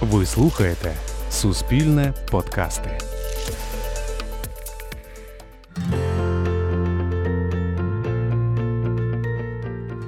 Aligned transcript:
Ви 0.00 0.26
слухаєте 0.26 0.94
Суспільне 1.30 2.14
подкасти. 2.30 2.98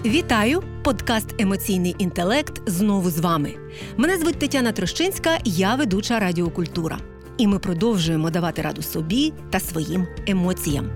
Вітаю! 0.04 0.62
Подкаст 0.84 1.34
Емоційний 1.38 1.94
інтелект 1.98 2.70
знову 2.70 3.10
з 3.10 3.18
вами. 3.18 3.54
Мене 3.96 4.18
звуть 4.18 4.38
Тетяна 4.38 4.72
Трощинська, 4.72 5.38
я 5.44 5.74
ведуча 5.74 6.18
Радіокультура. 6.18 6.98
І 7.38 7.46
ми 7.46 7.58
продовжуємо 7.58 8.30
давати 8.30 8.62
раду 8.62 8.82
собі 8.82 9.32
та 9.50 9.60
своїм 9.60 10.06
емоціям. 10.26 10.90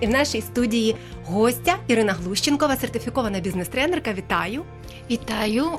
І 0.00 0.06
в 0.06 0.10
нашій 0.10 0.40
студії 0.40 0.96
гостя 1.24 1.76
Ірина 1.88 2.12
Глущенкова, 2.12 2.76
сертифікована 2.76 3.40
бізнес-тренерка. 3.40 4.12
Вітаю! 4.12 4.62
Вітаю! 5.10 5.78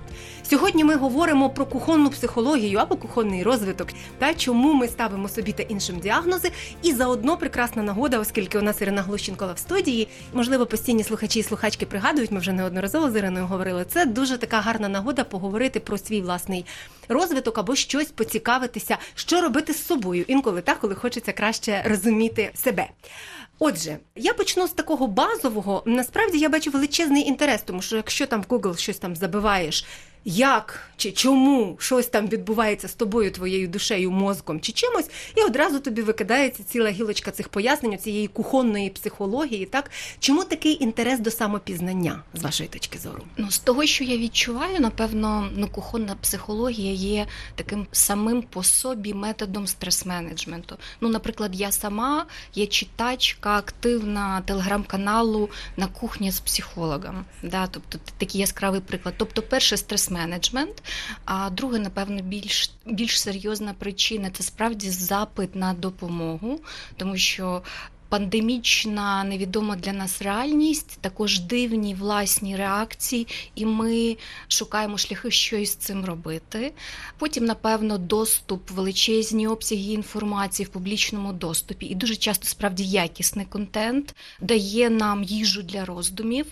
Сьогодні 0.49 0.83
ми 0.83 0.95
говоримо 0.95 1.49
про 1.49 1.65
кухонну 1.65 2.09
психологію 2.09 2.79
або 2.79 2.95
кухонний 2.95 3.43
розвиток 3.43 3.87
та 4.19 4.33
чому 4.33 4.73
ми 4.73 4.87
ставимо 4.87 5.29
собі 5.29 5.51
та 5.51 5.63
іншим 5.63 5.99
діагнози. 5.99 6.51
І 6.81 6.93
заодно 6.93 7.37
прекрасна 7.37 7.83
нагода, 7.83 8.19
оскільки 8.19 8.59
у 8.59 8.61
нас 8.61 8.81
Ірина 8.81 9.01
Глущенкова 9.01 9.53
в 9.53 9.57
студії. 9.57 10.07
Можливо, 10.33 10.65
постійні 10.65 11.03
слухачі 11.03 11.39
і 11.39 11.43
слухачки 11.43 11.85
пригадують. 11.85 12.31
Ми 12.31 12.39
вже 12.39 12.51
неодноразово 12.53 13.11
з 13.11 13.15
Іриною 13.15 13.45
говорили. 13.45 13.85
Це 13.89 14.05
дуже 14.05 14.37
така 14.37 14.59
гарна 14.59 14.89
нагода 14.89 15.23
поговорити 15.23 15.79
про 15.79 15.97
свій 15.97 16.21
власний 16.21 16.65
розвиток 17.09 17.57
або 17.57 17.75
щось 17.75 18.07
поцікавитися, 18.07 18.97
що 19.15 19.41
робити 19.41 19.73
з 19.73 19.85
собою 19.85 20.25
інколи 20.27 20.61
так, 20.61 20.79
коли 20.79 20.95
хочеться 20.95 21.31
краще 21.31 21.83
розуміти 21.85 22.51
себе. 22.55 22.87
Отже, 23.59 23.97
я 24.15 24.33
почну 24.33 24.67
з 24.67 24.71
такого 24.71 25.07
базового. 25.07 25.83
Насправді 25.85 26.37
я 26.39 26.49
бачу 26.49 26.71
величезний 26.71 27.23
інтерес, 27.27 27.61
тому 27.61 27.81
що 27.81 27.95
якщо 27.95 28.27
там 28.27 28.41
в 28.41 28.45
Google 28.45 28.77
щось 28.77 28.97
там 28.97 29.15
забиваєш, 29.15 29.85
як 30.29 30.79
чи 30.97 31.11
чому 31.11 31.77
щось 31.79 32.07
там 32.07 32.27
відбувається 32.27 32.87
з 32.87 32.93
тобою, 32.93 33.31
твоєю 33.31 33.67
душею, 33.67 34.11
мозком 34.11 34.61
чи 34.61 34.71
чимось, 34.71 35.09
і 35.35 35.41
одразу 35.41 35.79
тобі 35.79 36.01
викидається 36.01 36.63
ціла 36.63 36.89
гілочка 36.89 37.31
цих 37.31 37.49
пояснень, 37.49 37.97
цієї 37.97 38.27
кухонної 38.27 38.89
психології. 38.89 39.65
Так 39.65 39.91
чому 40.19 40.43
такий 40.43 40.83
інтерес 40.83 41.19
до 41.19 41.31
самопізнання 41.31 42.23
з 42.33 42.43
вашої 42.43 42.69
точки 42.69 42.99
зору? 42.99 43.23
Ну 43.37 43.51
з 43.51 43.59
того, 43.59 43.85
що 43.85 44.03
я 44.03 44.17
відчуваю, 44.17 44.79
напевно, 44.79 45.49
ну 45.55 45.67
кухонна 45.67 46.15
психологія 46.21 46.93
є 46.93 47.27
таким 47.55 47.87
самим 47.91 48.41
по 48.41 48.63
собі 48.63 49.13
методом 49.13 49.65
стрес-менеджменту. 49.65 50.75
Ну, 51.01 51.09
наприклад, 51.09 51.51
я 51.53 51.71
сама 51.71 52.25
є 52.55 52.67
читачка 52.67 53.57
активна 53.57 54.41
телеграм-каналу 54.41 55.49
на 55.77 55.87
кухні 55.87 56.31
з 56.31 56.39
психологом. 56.39 57.25
Да, 57.43 57.67
тобто 57.67 57.99
такий 58.17 58.41
яскравий 58.41 58.81
приклад. 58.81 59.15
Тобто, 59.17 59.41
перше 59.41 59.77
стрес 59.77 60.11
менеджмент. 60.17 60.83
А 61.25 61.49
друге, 61.49 61.79
напевно, 61.79 62.21
більш 62.21 62.71
більш 62.85 63.21
серйозна 63.21 63.73
причина 63.73 64.29
це 64.29 64.43
справді 64.43 64.89
запит 64.89 65.55
на 65.55 65.73
допомогу, 65.73 66.59
тому 66.97 67.17
що 67.17 67.61
пандемічна 68.09 69.23
невідома 69.23 69.75
для 69.75 69.93
нас 69.93 70.21
реальність, 70.21 70.97
також 71.01 71.39
дивні 71.39 71.95
власні 71.95 72.55
реакції, 72.55 73.27
і 73.55 73.65
ми 73.65 74.17
шукаємо 74.47 74.97
шляхи, 74.97 75.31
що 75.31 75.57
із 75.57 75.75
цим 75.75 76.05
робити. 76.05 76.73
Потім, 77.17 77.45
напевно, 77.45 77.97
доступ, 77.97 78.71
величезні 78.71 79.47
обсяги 79.47 79.81
інформації 79.81 80.65
в 80.65 80.69
публічному 80.69 81.33
доступі, 81.33 81.85
і 81.85 81.95
дуже 81.95 82.15
часто 82.15 82.47
справді 82.47 82.83
якісний 82.83 83.45
контент 83.45 84.15
дає 84.41 84.89
нам 84.89 85.23
їжу 85.23 85.61
для 85.61 85.85
роздумів. 85.85 86.45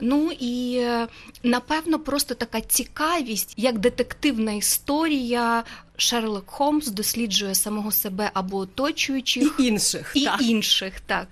Ну 0.00 0.30
і 0.40 0.86
напевно, 1.42 1.98
просто 1.98 2.34
така 2.34 2.60
цікавість, 2.60 3.54
як 3.56 3.78
детективна 3.78 4.52
історія 4.52 5.64
Шерлок 6.00 6.50
Холмс 6.50 6.86
досліджує 6.86 7.54
самого 7.54 7.92
себе 7.92 8.30
або 8.34 8.56
оточуючих 8.56 9.54
і 9.58 9.64
інших 9.64 10.12
і 10.14 10.24
так. 10.24 10.42
інших, 10.42 11.00
так. 11.00 11.28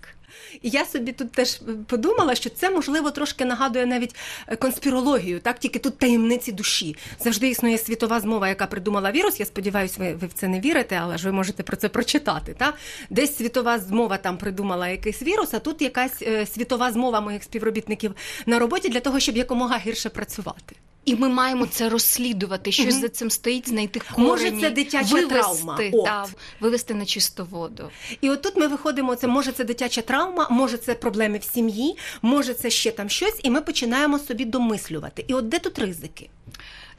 І 0.62 0.70
я 0.70 0.84
собі 0.84 1.12
тут 1.12 1.32
теж 1.32 1.60
подумала, 1.86 2.34
що 2.34 2.50
це 2.50 2.70
можливо 2.70 3.10
трошки 3.10 3.44
нагадує 3.44 3.86
навіть 3.86 4.16
е, 4.46 4.56
конспірологію, 4.56 5.40
так 5.40 5.58
тільки 5.58 5.78
тут 5.78 5.98
таємниці 5.98 6.52
душі. 6.52 6.96
Завжди 7.20 7.48
існує 7.48 7.78
світова 7.78 8.20
змова, 8.20 8.48
яка 8.48 8.66
придумала 8.66 9.12
вірус. 9.12 9.40
Я 9.40 9.46
сподіваюся, 9.46 9.94
ви, 9.98 10.14
ви 10.14 10.26
в 10.26 10.32
це 10.32 10.48
не 10.48 10.60
вірите, 10.60 10.96
але 10.96 11.18
ж 11.18 11.24
ви 11.24 11.32
можете 11.32 11.62
про 11.62 11.76
це 11.76 11.88
прочитати. 11.88 12.54
Так? 12.58 12.74
Десь 13.10 13.36
світова 13.36 13.78
змова 13.78 14.16
там 14.16 14.38
придумала 14.38 14.88
якийсь 14.88 15.22
вірус, 15.22 15.54
а 15.54 15.58
тут 15.58 15.82
якась 15.82 16.22
е, 16.22 16.46
світова 16.46 16.92
змова 16.92 17.20
моїх 17.20 17.42
співробітників 17.42 18.14
на 18.46 18.58
роботі 18.58 18.88
для 18.88 19.00
того, 19.00 19.20
щоб 19.20 19.36
якомога 19.36 19.78
гірше 19.78 20.08
працювати. 20.08 20.76
І 21.08 21.14
ми 21.14 21.28
маємо 21.28 21.66
це 21.66 21.88
розслідувати, 21.88 22.72
щось 22.72 22.94
угу. 22.94 23.00
за 23.00 23.08
цим 23.08 23.30
стоїть, 23.30 23.68
знайти 23.68 24.00
корені, 24.14 24.30
Може, 24.30 24.60
це 24.60 24.70
дитяча 24.70 25.14
вивести, 25.14 25.34
травма. 25.34 25.78
Та, 26.04 26.26
вивести 26.60 26.94
на 26.94 27.04
чисту 27.04 27.46
воду. 27.50 27.90
І 28.20 28.30
отут 28.30 28.56
ми 28.56 28.66
виходимо, 28.66 29.14
це 29.16 29.26
може 29.26 29.52
це 29.52 29.64
дитяча 29.64 30.02
травма, 30.02 30.48
може 30.50 30.76
це 30.76 30.94
проблеми 30.94 31.38
в 31.38 31.44
сім'ї, 31.44 31.96
може 32.22 32.54
це 32.54 32.70
ще 32.70 32.90
там 32.90 33.08
щось, 33.08 33.40
і 33.42 33.50
ми 33.50 33.60
починаємо 33.60 34.18
собі 34.18 34.44
домислювати. 34.44 35.24
І 35.28 35.34
от 35.34 35.48
де 35.48 35.58
тут 35.58 35.78
ризики? 35.78 36.30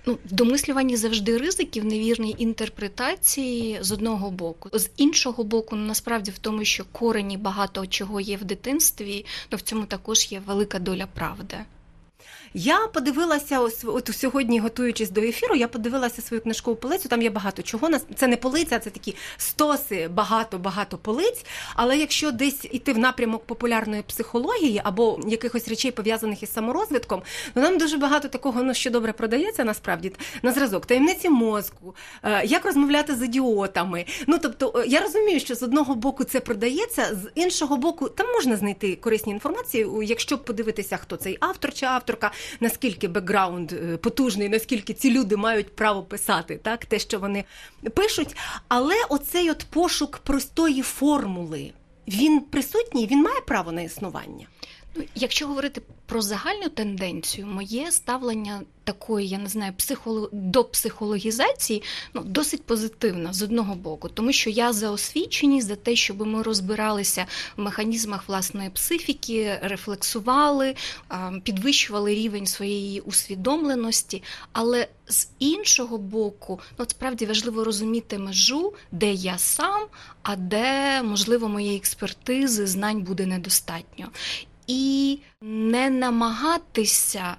Ну, 0.05 0.17
в 0.25 0.33
домислюванні 0.33 0.97
завжди 0.97 1.37
ризики 1.37 1.81
в 1.81 1.85
невірній 1.85 2.35
інтерпретації 2.37 3.77
з 3.81 3.91
одного 3.91 4.31
боку. 4.31 4.69
З 4.73 4.89
іншого 4.97 5.43
боку, 5.43 5.75
ну, 5.75 5.85
насправді 5.85 6.31
в 6.31 6.37
тому, 6.37 6.65
що 6.65 6.85
корені 6.91 7.37
багато 7.37 7.87
чого 7.87 8.21
є 8.21 8.37
в 8.37 8.43
дитинстві, 8.43 9.25
то 9.49 9.57
в 9.57 9.61
цьому 9.61 9.85
також 9.85 10.31
є 10.31 10.41
велика 10.45 10.79
доля 10.79 11.07
правди. 11.13 11.57
Я 12.53 12.87
подивилася 12.87 13.59
ось 13.59 13.83
от 13.83 14.09
сьогодні, 14.15 14.59
готуючись 14.59 15.09
до 15.09 15.21
ефіру, 15.21 15.55
я 15.55 15.67
подивилася 15.67 16.21
свою 16.21 16.41
книжкову 16.41 16.77
полицю. 16.77 17.09
Там 17.09 17.21
є 17.21 17.29
багато 17.29 17.61
чого. 17.61 17.89
Це 18.15 18.27
не 18.27 18.37
полиця, 18.37 18.79
це 18.79 18.89
такі 18.89 19.15
стоси, 19.37 20.07
багато-багато 20.07 20.97
полиць. 20.97 21.45
Але 21.75 21.97
якщо 21.97 22.31
десь 22.31 22.65
іти 22.71 22.93
в 22.93 22.97
напрямок 22.97 23.45
популярної 23.45 24.01
психології 24.01 24.81
або 24.83 25.19
якихось 25.27 25.67
речей 25.67 25.91
пов'язаних 25.91 26.43
із 26.43 26.53
саморозвитком, 26.53 27.21
то 27.53 27.61
нам 27.61 27.77
дуже 27.77 27.97
багато 27.97 28.27
такого, 28.27 28.63
ну 28.63 28.73
що 28.73 28.89
добре 28.89 29.13
продається, 29.13 29.63
насправді 29.63 30.11
на 30.41 30.51
зразок 30.51 30.85
таємниці 30.85 31.29
мозку, 31.29 31.95
е, 32.23 32.45
як 32.45 32.65
розмовляти 32.65 33.15
з 33.15 33.23
ідіотами. 33.23 34.05
Ну 34.27 34.39
тобто, 34.41 34.73
е, 34.75 34.83
я 34.87 34.99
розумію, 34.99 35.39
що 35.39 35.55
з 35.55 35.63
одного 35.63 35.95
боку 35.95 36.23
це 36.23 36.39
продається, 36.39 37.05
з 37.05 37.29
іншого 37.35 37.77
боку, 37.77 38.09
там 38.09 38.27
можна 38.33 38.55
знайти 38.55 38.95
корисні 38.95 39.31
інформації, 39.33 39.87
якщо 40.03 40.37
подивитися, 40.37 40.97
хто 40.97 41.15
цей 41.15 41.37
автор 41.39 41.73
чи 41.73 41.85
авторка 41.85 42.31
наскільки 42.59 43.07
бекграунд 43.07 43.71
е, 43.71 43.97
потужний, 43.97 44.49
наскільки 44.49 44.93
ці 44.93 45.11
люди 45.11 45.37
мають 45.37 45.75
право 45.75 46.03
писати, 46.03 46.59
так 46.63 46.85
те, 46.85 46.99
що 46.99 47.19
вони 47.19 47.43
пишуть. 47.93 48.35
Але 48.67 48.95
оцей 49.09 49.51
от 49.51 49.65
пошук 49.69 50.17
простої 50.17 50.81
формули 50.81 51.71
він 52.07 52.39
присутній, 52.39 53.07
він 53.07 53.21
має 53.21 53.41
право 53.41 53.71
на 53.71 53.81
існування. 53.81 54.47
Якщо 55.15 55.47
говорити 55.47 55.81
про 56.05 56.21
загальну 56.21 56.69
тенденцію, 56.69 57.47
моє 57.47 57.91
ставлення 57.91 58.61
такої, 58.83 59.27
я 59.27 59.37
не 59.37 59.49
знаю, 59.49 59.73
психолог... 59.77 60.29
до 60.31 60.63
психологізації 60.63 61.83
ну, 62.13 62.21
досить 62.23 62.63
позитивна 62.63 63.33
з 63.33 63.41
одного 63.41 63.75
боку, 63.75 64.09
тому 64.09 64.31
що 64.31 64.49
я 64.49 64.73
за 64.73 64.91
освіченість, 64.91 65.67
за 65.67 65.75
те, 65.75 65.95
щоб 65.95 66.27
ми 66.27 66.43
розбиралися 66.43 67.25
в 67.57 67.61
механізмах 67.61 68.29
власної 68.29 68.69
психіки, 68.69 69.59
рефлексували, 69.61 70.75
підвищували 71.43 72.15
рівень 72.15 72.45
своєї 72.45 72.99
усвідомленості. 72.99 74.23
Але 74.53 74.87
з 75.07 75.27
іншого 75.39 75.97
боку, 75.97 76.59
ну 76.77 76.85
справді 76.87 77.25
важливо 77.25 77.63
розуміти 77.63 78.17
межу, 78.17 78.73
де 78.91 79.13
я 79.13 79.37
сам, 79.37 79.87
а 80.23 80.35
де 80.35 81.01
можливо 81.03 81.49
моєї 81.49 81.77
експертизи, 81.77 82.67
знань 82.67 83.01
буде 83.01 83.25
недостатньо 83.25 84.07
і 84.69 85.19
не 85.41 85.89
намагатися 85.89 87.35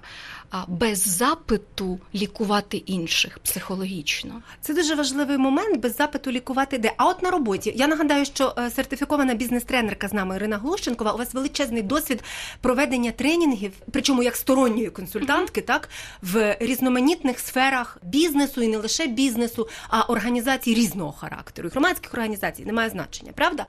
без 0.67 1.07
запиту 1.07 1.99
лікувати 2.15 2.77
інших 2.77 3.39
психологічно. 3.39 4.41
Це 4.61 4.73
дуже 4.73 4.95
важливий 4.95 5.37
момент 5.37 5.79
без 5.79 5.95
запиту 5.95 6.31
лікувати 6.31 6.77
де. 6.77 6.93
А 6.97 7.07
от 7.07 7.21
на 7.23 7.31
роботі 7.31 7.73
я 7.75 7.87
нагадаю, 7.87 8.25
що 8.25 8.53
е, 8.57 8.69
сертифікована 8.69 9.33
бізнес-тренерка 9.33 10.07
з 10.07 10.13
нами 10.13 10.35
Ірина 10.35 10.57
Глущенкова, 10.57 11.11
у 11.11 11.17
вас 11.17 11.33
величезний 11.33 11.81
досвід 11.81 12.23
проведення 12.61 13.11
тренінгів, 13.11 13.71
причому 13.91 14.23
як 14.23 14.35
сторонньої 14.35 14.89
консультантки, 14.89 15.61
mm-hmm. 15.61 15.65
так 15.65 15.89
в 16.21 16.57
різноманітних 16.59 17.39
сферах 17.39 17.97
бізнесу 18.03 18.61
і 18.61 18.67
не 18.67 18.77
лише 18.77 19.07
бізнесу, 19.07 19.67
а 19.89 20.01
організацій 20.01 20.73
різного 20.73 21.11
характеру. 21.11 21.67
І 21.69 21.71
громадських 21.71 22.13
організацій 22.13 22.65
немає 22.65 22.89
значення, 22.89 23.31
правда? 23.35 23.65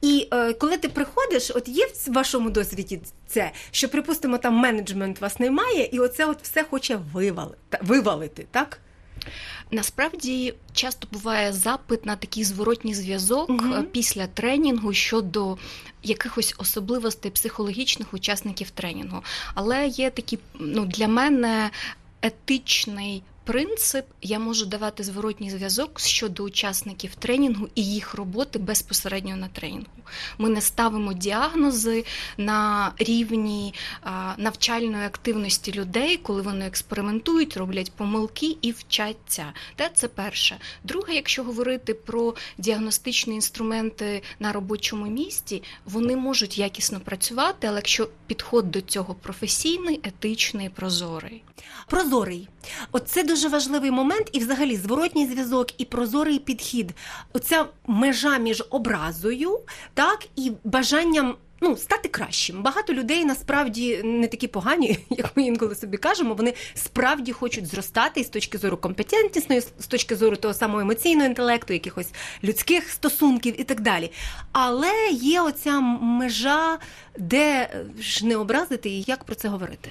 І 0.00 0.28
е, 0.32 0.52
коли 0.52 0.76
ти 0.76 0.88
приходиш, 0.88 1.50
от 1.54 1.68
є 1.68 1.86
в 1.86 2.12
вашому 2.12 2.50
досвіді 2.50 3.00
це, 3.26 3.50
що, 3.70 3.88
припустимо, 3.88 4.38
там 4.38 4.54
менеджмент 4.54 5.20
вас 5.20 5.40
немає, 5.40 5.88
і 5.92 5.98
оце 5.98 6.19
от 6.26 6.42
все 6.42 6.64
хоче 6.64 6.96
вивалити, 7.12 7.78
вивалити, 7.82 8.46
так? 8.50 8.80
Насправді 9.70 10.54
часто 10.72 11.08
буває 11.12 11.52
запит 11.52 12.06
на 12.06 12.16
такий 12.16 12.44
зворотній 12.44 12.94
зв'язок 12.94 13.50
угу. 13.50 13.82
після 13.92 14.26
тренінгу 14.26 14.92
щодо 14.92 15.58
якихось 16.02 16.54
особливостей 16.58 17.30
психологічних 17.30 18.14
учасників 18.14 18.70
тренінгу. 18.70 19.22
Але 19.54 19.86
є 19.86 20.10
такі, 20.10 20.38
ну 20.60 20.86
для 20.86 21.08
мене 21.08 21.70
етичний 22.22 23.22
принцип, 23.50 24.04
я 24.22 24.38
можу 24.38 24.66
давати 24.66 25.04
зворотній 25.04 25.50
зв'язок 25.50 26.00
щодо 26.00 26.42
учасників 26.42 27.14
тренінгу 27.14 27.68
і 27.74 27.84
їх 27.84 28.14
роботи 28.14 28.58
безпосередньо 28.58 29.36
на 29.36 29.48
тренінгу. 29.48 29.86
Ми 30.38 30.48
не 30.48 30.60
ставимо 30.60 31.12
діагнози 31.12 32.04
на 32.36 32.92
рівні 32.98 33.74
навчальної 34.36 35.04
активності 35.06 35.72
людей, 35.72 36.16
коли 36.16 36.42
вони 36.42 36.66
експериментують, 36.66 37.56
роблять 37.56 37.92
помилки 37.92 38.56
і 38.62 38.70
вчаться. 38.72 39.52
Те 39.76 39.90
це 39.94 40.08
перше. 40.08 40.58
Друге, 40.84 41.14
якщо 41.14 41.44
говорити 41.44 41.94
про 41.94 42.34
діагностичні 42.58 43.34
інструменти 43.34 44.22
на 44.38 44.52
робочому 44.52 45.06
місці, 45.06 45.62
вони 45.84 46.16
можуть 46.16 46.58
якісно 46.58 47.00
працювати, 47.00 47.66
але 47.66 47.76
якщо 47.76 48.08
підход 48.26 48.70
до 48.70 48.80
цього 48.80 49.14
професійний, 49.14 50.00
етичний, 50.02 50.68
прозорий. 50.68 51.42
Прозорий, 51.86 52.48
оце 52.92 53.22
дуже 53.22 53.48
важливий 53.48 53.90
момент, 53.90 54.28
і 54.32 54.38
взагалі 54.38 54.76
зворотній 54.76 55.26
зв'язок 55.26 55.80
і 55.80 55.84
прозорий 55.84 56.38
підхід. 56.38 56.94
Оця 57.32 57.66
межа 57.86 58.38
між 58.38 58.64
образою, 58.70 59.60
так 59.94 60.26
і 60.36 60.52
бажанням. 60.64 61.34
Ну, 61.62 61.76
стати 61.76 62.08
кращим. 62.08 62.62
Багато 62.62 62.92
людей 62.92 63.24
насправді 63.24 64.00
не 64.04 64.26
такі 64.26 64.48
погані, 64.48 64.98
як 65.10 65.36
ми 65.36 65.42
інколи 65.42 65.74
собі 65.74 65.96
кажемо. 65.96 66.34
Вони 66.34 66.54
справді 66.74 67.32
хочуть 67.32 67.66
зростати 67.66 68.24
з 68.24 68.28
точки 68.28 68.58
зору 68.58 68.76
компетентності, 68.76 69.60
з 69.78 69.86
точки 69.86 70.16
зору 70.16 70.36
того 70.36 70.54
самого 70.54 70.80
емоційного 70.80 71.26
інтелекту, 71.26 71.72
якихось 71.72 72.10
людських 72.44 72.90
стосунків 72.90 73.60
і 73.60 73.64
так 73.64 73.80
далі. 73.80 74.10
Але 74.52 75.08
є 75.12 75.40
оця 75.40 75.80
межа, 75.80 76.78
де 77.18 77.70
ж 77.98 78.26
не 78.26 78.36
образити 78.36 78.88
і 78.88 79.02
як 79.02 79.24
про 79.24 79.34
це 79.34 79.48
говорити. 79.48 79.90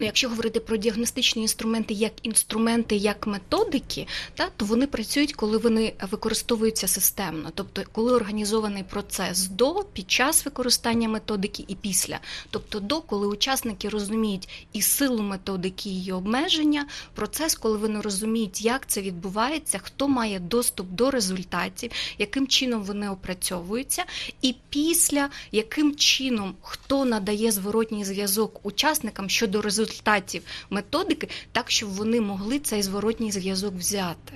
Ну, 0.00 0.06
якщо 0.06 0.28
говорити 0.28 0.60
про 0.60 0.76
діагностичні 0.76 1.42
інструменти 1.42 1.94
як 1.94 2.12
інструменти, 2.22 2.96
як 2.96 3.26
методики, 3.26 4.06
та 4.34 4.48
то 4.56 4.64
вони 4.64 4.86
працюють, 4.86 5.32
коли 5.32 5.58
вони 5.58 5.92
використовуються 6.10 6.88
системно, 6.88 7.50
тобто 7.54 7.82
коли 7.92 8.12
організований 8.12 8.82
процес 8.82 9.48
до 9.48 9.74
під 9.92 10.10
час 10.10 10.44
використання 10.44 11.08
методики 11.08 11.64
і 11.68 11.74
після, 11.74 12.18
тобто 12.50 12.80
до 12.80 13.00
коли 13.00 13.26
учасники 13.26 13.88
розуміють 13.88 14.66
і 14.72 14.82
силу 14.82 15.22
методики, 15.22 15.88
і 15.88 15.92
її 15.92 16.12
обмеження, 16.12 16.86
процес, 17.14 17.54
коли 17.54 17.76
вони 17.76 18.00
розуміють, 18.00 18.62
як 18.62 18.86
це 18.86 19.02
відбувається, 19.02 19.78
хто 19.82 20.08
має 20.08 20.38
доступ 20.38 20.86
до 20.90 21.10
результатів, 21.10 21.90
яким 22.18 22.46
чином 22.46 22.82
вони 22.82 23.10
опрацьовуються, 23.10 24.04
і 24.42 24.54
після 24.68 25.28
яким 25.52 25.96
чином 25.96 26.54
хто 26.62 27.04
надає 27.04 27.50
зворотній 27.50 28.04
зв'язок 28.04 28.60
учасникам 28.62 29.30
щодо 29.30 29.62
результатів 29.62 29.85
результатів 29.86 30.42
методики, 30.70 31.28
так 31.52 31.70
щоб 31.70 31.88
вони 31.88 32.20
могли 32.20 32.58
цей 32.58 32.82
зворотній 32.82 33.32
зв'язок 33.32 33.74
взяти. 33.74 34.32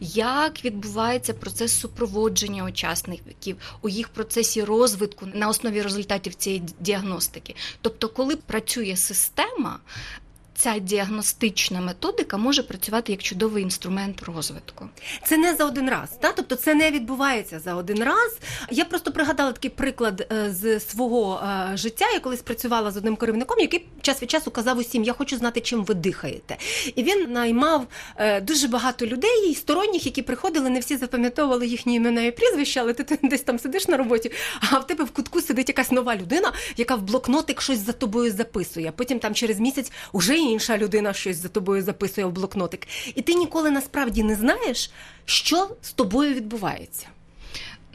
Як 0.00 0.64
відбувається 0.64 1.34
процес 1.34 1.80
супроводження 1.80 2.64
учасників 2.64 3.56
у 3.82 3.88
їх 3.88 4.08
процесі 4.08 4.64
розвитку 4.64 5.26
на 5.34 5.48
основі 5.48 5.82
результатів 5.82 6.34
цієї 6.34 6.62
діагностики? 6.80 7.54
Тобто, 7.80 8.08
коли 8.08 8.36
працює 8.36 8.96
система, 8.96 9.78
ця 10.56 10.78
діагностична 10.78 11.80
методика 11.80 12.36
може 12.36 12.62
працювати 12.62 13.12
як 13.12 13.22
чудовий 13.22 13.62
інструмент 13.62 14.22
розвитку. 14.22 14.88
Це 15.24 15.36
не 15.36 15.54
за 15.54 15.64
один 15.64 15.90
раз, 15.90 16.10
та 16.20 16.32
тобто 16.32 16.54
це 16.54 16.74
не 16.74 16.90
відбувається 16.90 17.60
за 17.60 17.74
один 17.74 18.04
раз. 18.04 18.38
Я 18.70 18.84
просто 18.84 19.12
пригадала 19.12 19.52
такий 19.52 19.70
приклад 19.70 20.32
е, 20.32 20.50
з 20.52 20.80
свого 20.80 21.42
е, 21.44 21.76
життя. 21.76 22.10
Я 22.12 22.20
колись 22.20 22.42
працювала 22.42 22.90
з 22.90 22.96
одним 22.96 23.16
керівником, 23.16 23.58
який 23.58 23.86
час 24.02 24.22
від 24.22 24.30
часу 24.30 24.50
казав 24.50 24.78
усім: 24.78 25.04
Я 25.04 25.12
хочу 25.12 25.36
знати, 25.36 25.60
чим 25.60 25.84
ви 25.84 25.94
дихаєте. 25.94 26.56
І 26.94 27.02
він 27.02 27.32
наймав 27.32 27.86
е, 28.16 28.40
дуже 28.40 28.68
багато 28.68 29.06
людей, 29.06 29.54
сторонніх, 29.54 30.06
які 30.06 30.22
приходили, 30.22 30.70
не 30.70 30.80
всі 30.80 30.96
запам'ятовували 30.96 31.66
їхні 31.66 31.94
імена 31.94 32.22
і 32.22 32.30
прізвища, 32.30 32.80
але 32.80 32.92
ти 32.92 33.18
десь 33.22 33.42
там 33.42 33.58
сидиш 33.58 33.88
на 33.88 33.96
роботі, 33.96 34.32
а 34.70 34.78
в 34.78 34.86
тебе 34.86 35.04
в 35.04 35.10
кутку 35.10 35.40
сидить 35.40 35.68
якась 35.68 35.90
нова 35.90 36.16
людина, 36.16 36.52
яка 36.76 36.94
в 36.94 37.02
блокнотик 37.02 37.60
щось 37.62 37.78
за 37.78 37.92
тобою 37.92 38.32
записує. 38.32 38.92
Потім 38.96 39.18
там 39.18 39.34
через 39.34 39.60
місяць 39.60 39.92
уже 40.12 40.45
інша 40.52 40.78
людина 40.78 41.12
щось 41.12 41.36
за 41.36 41.48
тобою 41.48 41.82
записує 41.82 42.26
в 42.26 42.32
блокнотик. 42.32 42.88
І 43.14 43.22
ти 43.22 43.34
ніколи 43.34 43.70
насправді 43.70 44.22
не 44.22 44.34
знаєш, 44.34 44.90
що 45.24 45.70
з 45.82 45.92
тобою 45.92 46.34
відбувається. 46.34 47.06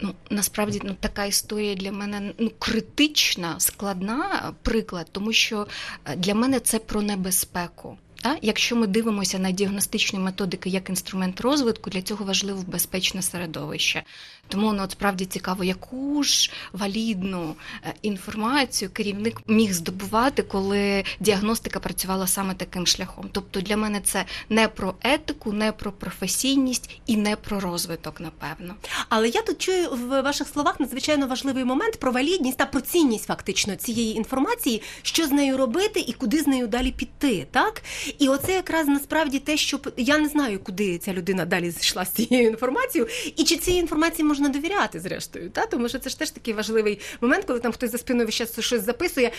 Ну, 0.01 0.13
насправді 0.30 0.81
ну, 0.83 0.95
така 1.00 1.25
історія 1.25 1.75
для 1.75 1.92
мене 1.92 2.33
ну, 2.38 2.51
критична, 2.59 3.59
складна 3.59 4.53
приклад, 4.62 5.07
тому 5.12 5.33
що 5.33 5.68
е, 6.06 6.15
для 6.15 6.36
мене 6.36 6.59
це 6.59 6.80
про 6.80 7.01
небезпеку. 7.01 7.98
Та? 8.21 8.38
Якщо 8.42 8.75
ми 8.75 8.88
дивимося 8.88 9.39
на 9.39 9.51
діагностичні 9.51 10.19
методики 10.19 10.69
як 10.69 10.89
інструмент 10.89 11.42
розвитку, 11.42 11.89
для 11.89 12.01
цього 12.01 12.25
важливо 12.25 12.63
безпечне 12.68 13.21
середовище. 13.21 14.03
Тому 14.51 14.74
ну, 14.74 14.83
от 14.83 14.92
справді 14.92 15.25
цікаво, 15.25 15.63
яку 15.63 16.24
ж 16.24 16.51
валідну 16.74 17.56
е, 17.83 17.94
інформацію 18.01 18.92
керівник 18.94 19.42
міг 19.48 19.74
здобувати, 19.74 20.44
коли 20.44 21.03
діагностика 21.19 21.80
працювала 21.80 22.27
саме 22.27 22.53
таким 22.53 22.88
шляхом. 22.88 23.30
Тобто 23.31 23.62
для 23.62 23.77
мене 23.77 24.01
це 24.03 24.25
не 24.50 24.68
про 24.68 24.94
етику, 25.01 25.53
не 25.53 25.71
про 25.71 25.92
професійність 25.92 26.89
і 27.06 27.18
не 27.18 27.36
про 27.36 27.59
розвиток, 27.59 28.19
напевно. 28.19 28.75
Але 29.09 29.30
я 29.30 29.42
тут 29.42 29.57
чую 29.57 29.89
в 29.89 30.21
ваших 30.21 30.48
словах 30.48 30.80
надзвичайно 30.80 31.27
важливий 31.27 31.65
момент 31.65 32.00
про 32.00 32.12
валідність 32.12 32.57
та 32.57 32.65
про 32.65 32.81
цінність 32.81 33.25
фактично 33.25 33.75
цієї 33.75 34.15
інформації, 34.15 34.81
що 35.01 35.27
з 35.27 35.31
нею 35.31 35.57
робити 35.57 36.00
і 36.07 36.13
куди 36.13 36.38
з 36.38 36.48
нею 36.48 36.68
далі 36.68 36.92
піти. 36.92 37.48
Так 37.51 37.81
і 38.19 38.30
оце 38.30 38.53
якраз 38.53 38.88
насправді 38.88 39.39
те, 39.39 39.57
що 39.57 39.80
я 39.98 40.18
не 40.18 40.27
знаю, 40.27 40.59
куди 40.59 40.98
ця 40.98 41.13
людина 41.13 41.45
далі 41.45 41.71
зійшла 41.71 42.06
з 42.06 42.12
цією 42.12 42.48
інформацією, 42.48 43.09
і 43.36 43.44
чи 43.44 43.57
цієї 43.57 43.81
інформації 43.81 44.27
можна 44.27 44.40
довіряти, 44.49 44.99
зрештою. 44.99 45.49
Та? 45.49 45.65
Тому 45.65 45.89
що 45.89 45.99
це 45.99 46.09
ж 46.09 46.19
теж 46.19 46.31
такий 46.31 46.53
важливий 46.53 46.99
момент, 47.21 47.45
коли 47.45 47.59
там 47.59 47.71
хтось 47.71 47.91
за 47.91 47.97
спиною 47.97 48.25
весь 48.25 48.59
щось 48.59 48.85
записує. 48.85 49.31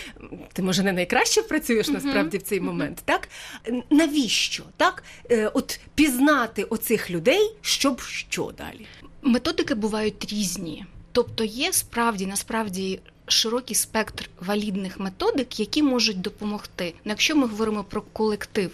Ти 0.52 0.62
може 0.62 0.82
не 0.82 0.92
найкраще 0.92 1.42
працюєш 1.42 1.88
насправді 1.88 2.38
в 2.38 2.42
цей 2.42 2.60
момент. 2.60 3.02
Так 3.04 3.28
навіщо 3.90 4.64
так? 4.76 5.02
Е, 5.30 5.50
от 5.54 5.80
пізнати 5.94 6.64
оцих 6.64 7.10
людей, 7.10 7.54
щоб 7.60 8.00
що 8.00 8.52
далі? 8.58 8.86
Методики 9.22 9.74
бувають 9.74 10.32
різні. 10.32 10.86
Тобто 11.12 11.44
є 11.44 11.72
справді 11.72 12.26
насправді 12.26 13.00
широкий 13.32 13.76
спектр 13.76 14.30
валідних 14.40 15.00
методик, 15.00 15.60
які 15.60 15.82
можуть 15.82 16.20
допомогти. 16.20 16.94
Ну, 17.04 17.10
якщо 17.10 17.36
ми 17.36 17.46
говоримо 17.46 17.84
про 17.84 18.02
колектив, 18.02 18.70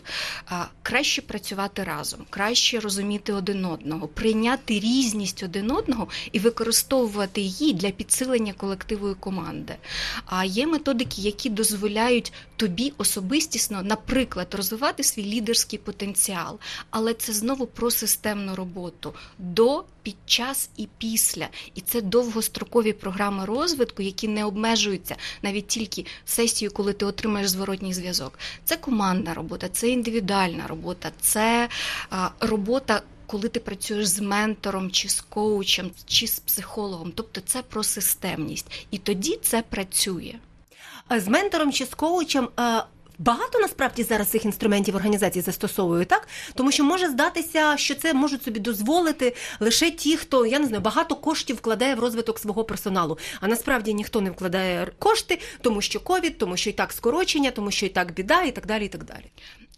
краще 0.82 1.22
працювати 1.22 1.84
разом, 1.84 2.20
краще 2.30 2.80
розуміти 2.80 3.32
один 3.32 3.64
одного, 3.64 4.08
прийняти 4.08 4.80
різність 4.80 5.42
один 5.42 5.70
одного 5.70 6.08
і 6.32 6.38
використовувати 6.38 7.40
її 7.40 7.72
для 7.72 7.90
підсилення 7.90 8.52
колективу 8.52 9.10
і 9.10 9.14
команди. 9.14 9.74
А 10.26 10.44
є 10.44 10.66
методики, 10.66 11.22
які 11.22 11.50
дозволяють 11.50 12.32
тобі 12.56 12.92
особистісно, 12.98 13.82
наприклад, 13.82 14.54
розвивати 14.54 15.02
свій 15.04 15.24
лідерський 15.24 15.78
потенціал, 15.78 16.58
але 16.90 17.14
це 17.14 17.32
знову 17.32 17.66
про 17.66 17.90
системну 17.90 18.54
роботу 18.54 19.14
до 19.38 19.84
під 20.08 20.16
час 20.26 20.70
і 20.76 20.88
після. 20.98 21.48
І 21.74 21.80
це 21.80 22.00
довгострокові 22.00 22.92
програми 22.92 23.44
розвитку, 23.44 24.02
які 24.02 24.28
не 24.28 24.44
обмежуються 24.44 25.16
навіть 25.42 25.66
тільки 25.66 26.06
сесією, 26.24 26.74
коли 26.74 26.92
ти 26.92 27.04
отримаєш 27.04 27.48
зворотній 27.48 27.94
зв'язок. 27.94 28.38
Це 28.64 28.76
командна 28.76 29.34
робота, 29.34 29.68
це 29.68 29.88
індивідуальна 29.88 30.66
робота, 30.66 31.10
це 31.20 31.68
робота. 32.40 33.02
Коли 33.26 33.48
ти 33.48 33.60
працюєш 33.60 34.06
з 34.06 34.20
ментором, 34.20 34.90
чи 34.90 35.08
з 35.08 35.20
коучем, 35.20 35.90
чи 36.06 36.26
з 36.26 36.38
психологом, 36.38 37.12
тобто 37.14 37.40
це 37.40 37.62
про 37.62 37.84
системність, 37.84 38.66
і 38.90 38.98
тоді 38.98 39.38
це 39.42 39.62
працює. 39.62 40.34
З 41.16 41.28
ментором 41.28 41.72
чи 41.72 41.84
з 41.86 41.94
коучем 41.94 42.48
Багато 43.18 43.58
насправді 43.58 44.02
зараз 44.02 44.28
цих 44.28 44.44
інструментів 44.44 44.96
організації 44.96 45.42
застосовують, 45.42 46.08
так 46.08 46.28
тому 46.54 46.72
що 46.72 46.84
може 46.84 47.08
здатися, 47.08 47.76
що 47.76 47.94
це 47.94 48.14
можуть 48.14 48.42
собі 48.42 48.60
дозволити 48.60 49.34
лише 49.60 49.90
ті, 49.90 50.16
хто 50.16 50.46
я 50.46 50.58
не 50.58 50.66
знаю, 50.66 50.82
багато 50.82 51.16
коштів 51.16 51.56
вкладає 51.56 51.94
в 51.94 52.00
розвиток 52.00 52.38
свого 52.38 52.64
персоналу. 52.64 53.18
А 53.40 53.48
насправді 53.48 53.94
ніхто 53.94 54.20
не 54.20 54.30
вкладає 54.30 54.92
кошти, 54.98 55.40
тому 55.60 55.80
що 55.80 56.00
ковід, 56.00 56.38
тому 56.38 56.56
що 56.56 56.70
і 56.70 56.72
так 56.72 56.92
скорочення, 56.92 57.50
тому 57.50 57.70
що 57.70 57.86
і 57.86 57.88
так 57.88 58.14
біда, 58.14 58.42
і 58.42 58.52
так 58.52 58.66
далі. 58.66 58.84
і 58.84 58.88
так 58.88 59.04
далі. 59.04 59.24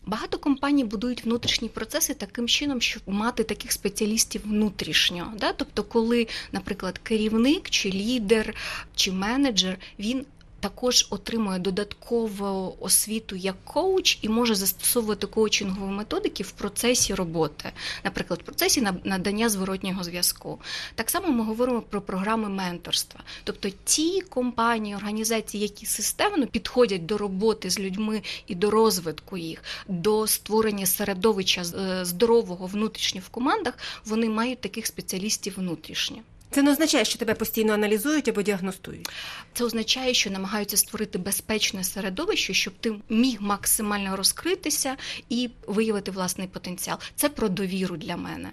Багато 0.07 0.39
компаній 0.39 0.85
будують 0.85 1.25
внутрішні 1.25 1.69
процеси 1.69 2.15
таким 2.15 2.49
чином, 2.49 2.81
щоб 2.81 3.03
мати 3.07 3.45
таких 3.45 3.73
спеціалістів 3.73 4.43
внутрішньо. 4.45 5.33
Да? 5.41 5.53
Тобто, 5.53 5.83
коли, 5.83 6.27
наприклад, 6.53 6.99
керівник 6.99 7.71
чи 7.71 7.91
лідер 7.91 8.55
чи 8.95 9.13
менеджер 9.13 9.79
він 9.99 10.25
також 10.61 11.07
отримує 11.11 11.59
додаткову 11.59 12.77
освіту 12.81 13.37
як 13.37 13.65
коуч 13.65 14.19
і 14.23 14.29
може 14.29 14.55
застосовувати 14.55 15.27
коучингові 15.27 15.91
методики 15.91 16.43
в 16.43 16.51
процесі 16.51 17.15
роботи, 17.15 17.73
наприклад, 18.05 18.41
в 18.41 18.45
процесі 18.45 18.89
надання 19.05 19.49
зворотнього 19.49 20.05
зв'язку. 20.05 20.59
Так 20.95 21.11
само 21.11 21.29
ми 21.29 21.45
говоримо 21.45 21.83
про 21.83 22.01
програми 22.01 22.49
менторства, 22.49 23.21
тобто 23.45 23.69
ті 23.85 24.21
компанії, 24.21 24.95
організації, 24.95 25.63
які 25.63 25.87
системно 25.87 26.47
підходять 26.47 27.07
до 27.07 27.19
роботи 27.19 27.71
з 27.71 27.79
людьми 27.79 28.23
і 28.47 28.55
до 28.55 28.71
розвитку 28.71 29.37
їх, 29.37 29.63
до 29.89 30.27
створення 30.27 30.87
середовища 30.87 31.63
е, 31.63 32.05
здорового 32.05 32.67
внутрішньо 32.67 33.21
в 33.21 33.29
командах, 33.29 33.79
вони 34.05 34.29
мають 34.29 34.61
таких 34.61 34.87
спеціалістів 34.87 35.55
внутрішньо. 35.57 36.17
Це 36.51 36.63
не 36.63 36.71
означає, 36.71 37.05
що 37.05 37.19
тебе 37.19 37.35
постійно 37.35 37.73
аналізують 37.73 38.29
або 38.29 38.43
діагностують. 38.43 39.09
Це 39.55 39.65
означає, 39.65 40.15
що 40.15 40.31
намагаються 40.31 40.77
створити 40.77 41.19
безпечне 41.19 41.85
середовище, 41.85 42.55
щоб 42.55 42.75
ти 42.81 42.95
міг 43.09 43.37
максимально 43.41 44.17
розкритися 44.17 44.97
і 45.29 45.51
виявити 45.67 46.11
власний 46.11 46.49
потенціал. 46.49 46.99
Це 47.17 47.29
про 47.29 47.49
довіру 47.49 47.97
для 47.97 48.17
мене. 48.17 48.51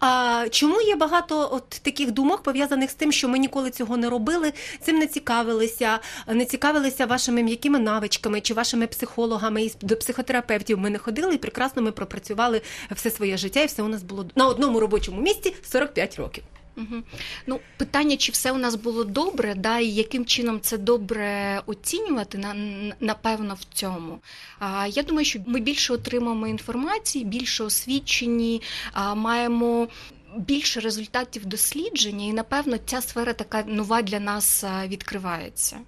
А 0.00 0.46
чому 0.50 0.80
є 0.80 0.96
багато 0.96 1.48
от 1.52 1.68
таких 1.68 2.10
думок 2.10 2.42
пов'язаних 2.42 2.90
з 2.90 2.94
тим, 2.94 3.12
що 3.12 3.28
ми 3.28 3.38
ніколи 3.38 3.70
цього 3.70 3.96
не 3.96 4.08
робили, 4.08 4.52
цим 4.80 4.98
не 4.98 5.06
цікавилися, 5.06 5.98
не 6.26 6.44
цікавилися 6.44 7.06
вашими 7.06 7.42
м'якими 7.42 7.78
навичками 7.78 8.40
чи 8.40 8.54
вашими 8.54 8.86
психологами 8.86 9.62
і 9.62 9.72
до 9.80 9.96
психотерапевтів 9.96 10.78
ми 10.78 10.90
не 10.90 10.98
ходили 10.98 11.34
і 11.34 11.38
прекрасно 11.38 11.82
ми 11.82 11.92
пропрацювали 11.92 12.62
все 12.90 13.10
своє 13.10 13.36
життя, 13.36 13.62
і 13.62 13.66
все 13.66 13.82
у 13.82 13.88
нас 13.88 14.02
було 14.02 14.26
на 14.36 14.46
одному 14.46 14.80
робочому 14.80 15.20
місці 15.20 15.54
45 15.62 16.16
років. 16.16 16.44
Угу. 16.76 17.02
Ну, 17.46 17.60
питання, 17.76 18.16
чи 18.16 18.32
все 18.32 18.52
у 18.52 18.58
нас 18.58 18.74
було 18.74 19.04
добре, 19.04 19.54
да, 19.54 19.78
і 19.78 19.86
яким 19.86 20.24
чином 20.24 20.60
це 20.60 20.78
добре 20.78 21.60
оцінювати, 21.66 22.38
на, 22.38 22.54
напевно, 23.00 23.54
в 23.54 23.64
цьому. 23.74 24.18
А, 24.58 24.86
Я 24.86 25.02
думаю, 25.02 25.24
що 25.24 25.40
ми 25.46 25.60
більше 25.60 25.92
отримаємо 25.92 26.46
інформації, 26.46 27.24
більше 27.24 27.64
освічені, 27.64 28.62
а, 28.92 29.14
маємо. 29.14 29.88
Більше 30.36 30.80
результатів 30.80 31.46
дослідження, 31.46 32.26
і 32.26 32.32
напевно 32.32 32.78
ця 32.86 33.00
сфера 33.00 33.32
така 33.32 33.62
нова 33.62 34.02
для 34.02 34.20
нас 34.20 34.64
відкривається. 34.88 35.78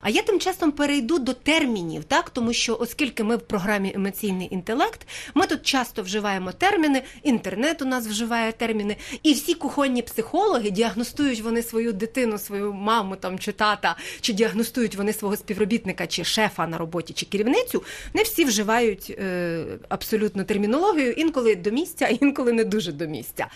А 0.00 0.10
я 0.10 0.22
тим 0.22 0.40
часом 0.40 0.72
перейду 0.72 1.18
до 1.18 1.32
термінів, 1.32 2.04
так 2.04 2.30
тому 2.30 2.52
що, 2.52 2.76
оскільки 2.80 3.24
ми 3.24 3.36
в 3.36 3.40
програмі 3.40 3.92
емоційний 3.94 4.48
інтелект, 4.50 5.06
ми 5.34 5.46
тут 5.46 5.62
часто 5.62 6.02
вживаємо 6.02 6.52
терміни, 6.52 7.02
інтернет 7.22 7.82
у 7.82 7.84
нас 7.84 8.06
вживає 8.06 8.52
терміни, 8.52 8.96
і 9.22 9.32
всі 9.32 9.54
кухонні 9.54 10.02
психологи 10.02 10.70
діагностують 10.70 11.40
вони 11.40 11.62
свою 11.62 11.92
дитину, 11.92 12.38
свою 12.38 12.72
маму 12.72 13.16
там 13.16 13.38
чи 13.38 13.52
тата, 13.52 13.96
чи 14.20 14.32
діагностують 14.32 14.94
вони 14.94 15.12
свого 15.12 15.36
співробітника, 15.36 16.06
чи 16.06 16.24
шефа 16.24 16.66
на 16.66 16.78
роботі, 16.78 17.12
чи 17.12 17.26
керівницю. 17.26 17.82
Не 18.14 18.22
всі 18.22 18.44
вживають 18.44 19.10
е, 19.18 19.64
абсолютно 19.88 20.44
термінологію, 20.44 21.12
інколи 21.12 21.56
до 21.56 21.70
місця, 21.70 22.06
інколи 22.20 22.52
не 22.52 22.64
дуже 22.64 22.92
до 22.92 23.06
місця. 23.06 23.46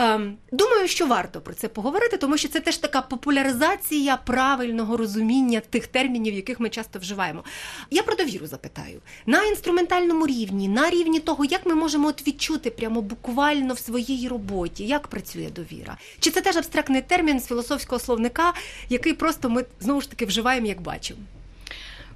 Ем, 0.00 0.36
думаю, 0.52 0.88
що 0.88 1.06
варто 1.06 1.40
про 1.40 1.54
це 1.54 1.68
поговорити, 1.68 2.16
тому 2.16 2.36
що 2.36 2.48
це 2.48 2.60
теж 2.60 2.76
така 2.76 3.02
популяризація 3.02 4.16
правильного 4.16 4.96
розуміння 4.96 5.60
тих 5.70 5.86
термінів, 5.86 6.34
яких 6.34 6.60
ми 6.60 6.70
часто 6.70 6.98
вживаємо. 6.98 7.44
Я 7.90 8.02
про 8.02 8.16
довіру 8.16 8.46
запитаю 8.46 9.00
на 9.26 9.44
інструментальному 9.44 10.26
рівні, 10.26 10.68
на 10.68 10.90
рівні 10.90 11.20
того, 11.20 11.44
як 11.44 11.66
ми 11.66 11.74
можемо 11.74 12.08
от 12.08 12.26
відчути 12.26 12.70
прямо 12.70 13.02
буквально 13.02 13.74
в 13.74 13.78
своїй 13.78 14.28
роботі, 14.28 14.86
як 14.86 15.08
працює 15.08 15.50
довіра. 15.50 15.96
Чи 16.20 16.30
це 16.30 16.40
теж 16.40 16.56
абстрактний 16.56 17.02
термін 17.02 17.40
з 17.40 17.46
філософського 17.46 17.98
словника, 17.98 18.52
який 18.88 19.12
просто 19.12 19.50
ми 19.50 19.64
знову 19.80 20.00
ж 20.00 20.10
таки 20.10 20.26
вживаємо, 20.26 20.66
як 20.66 20.80
бачимо? 20.80 21.20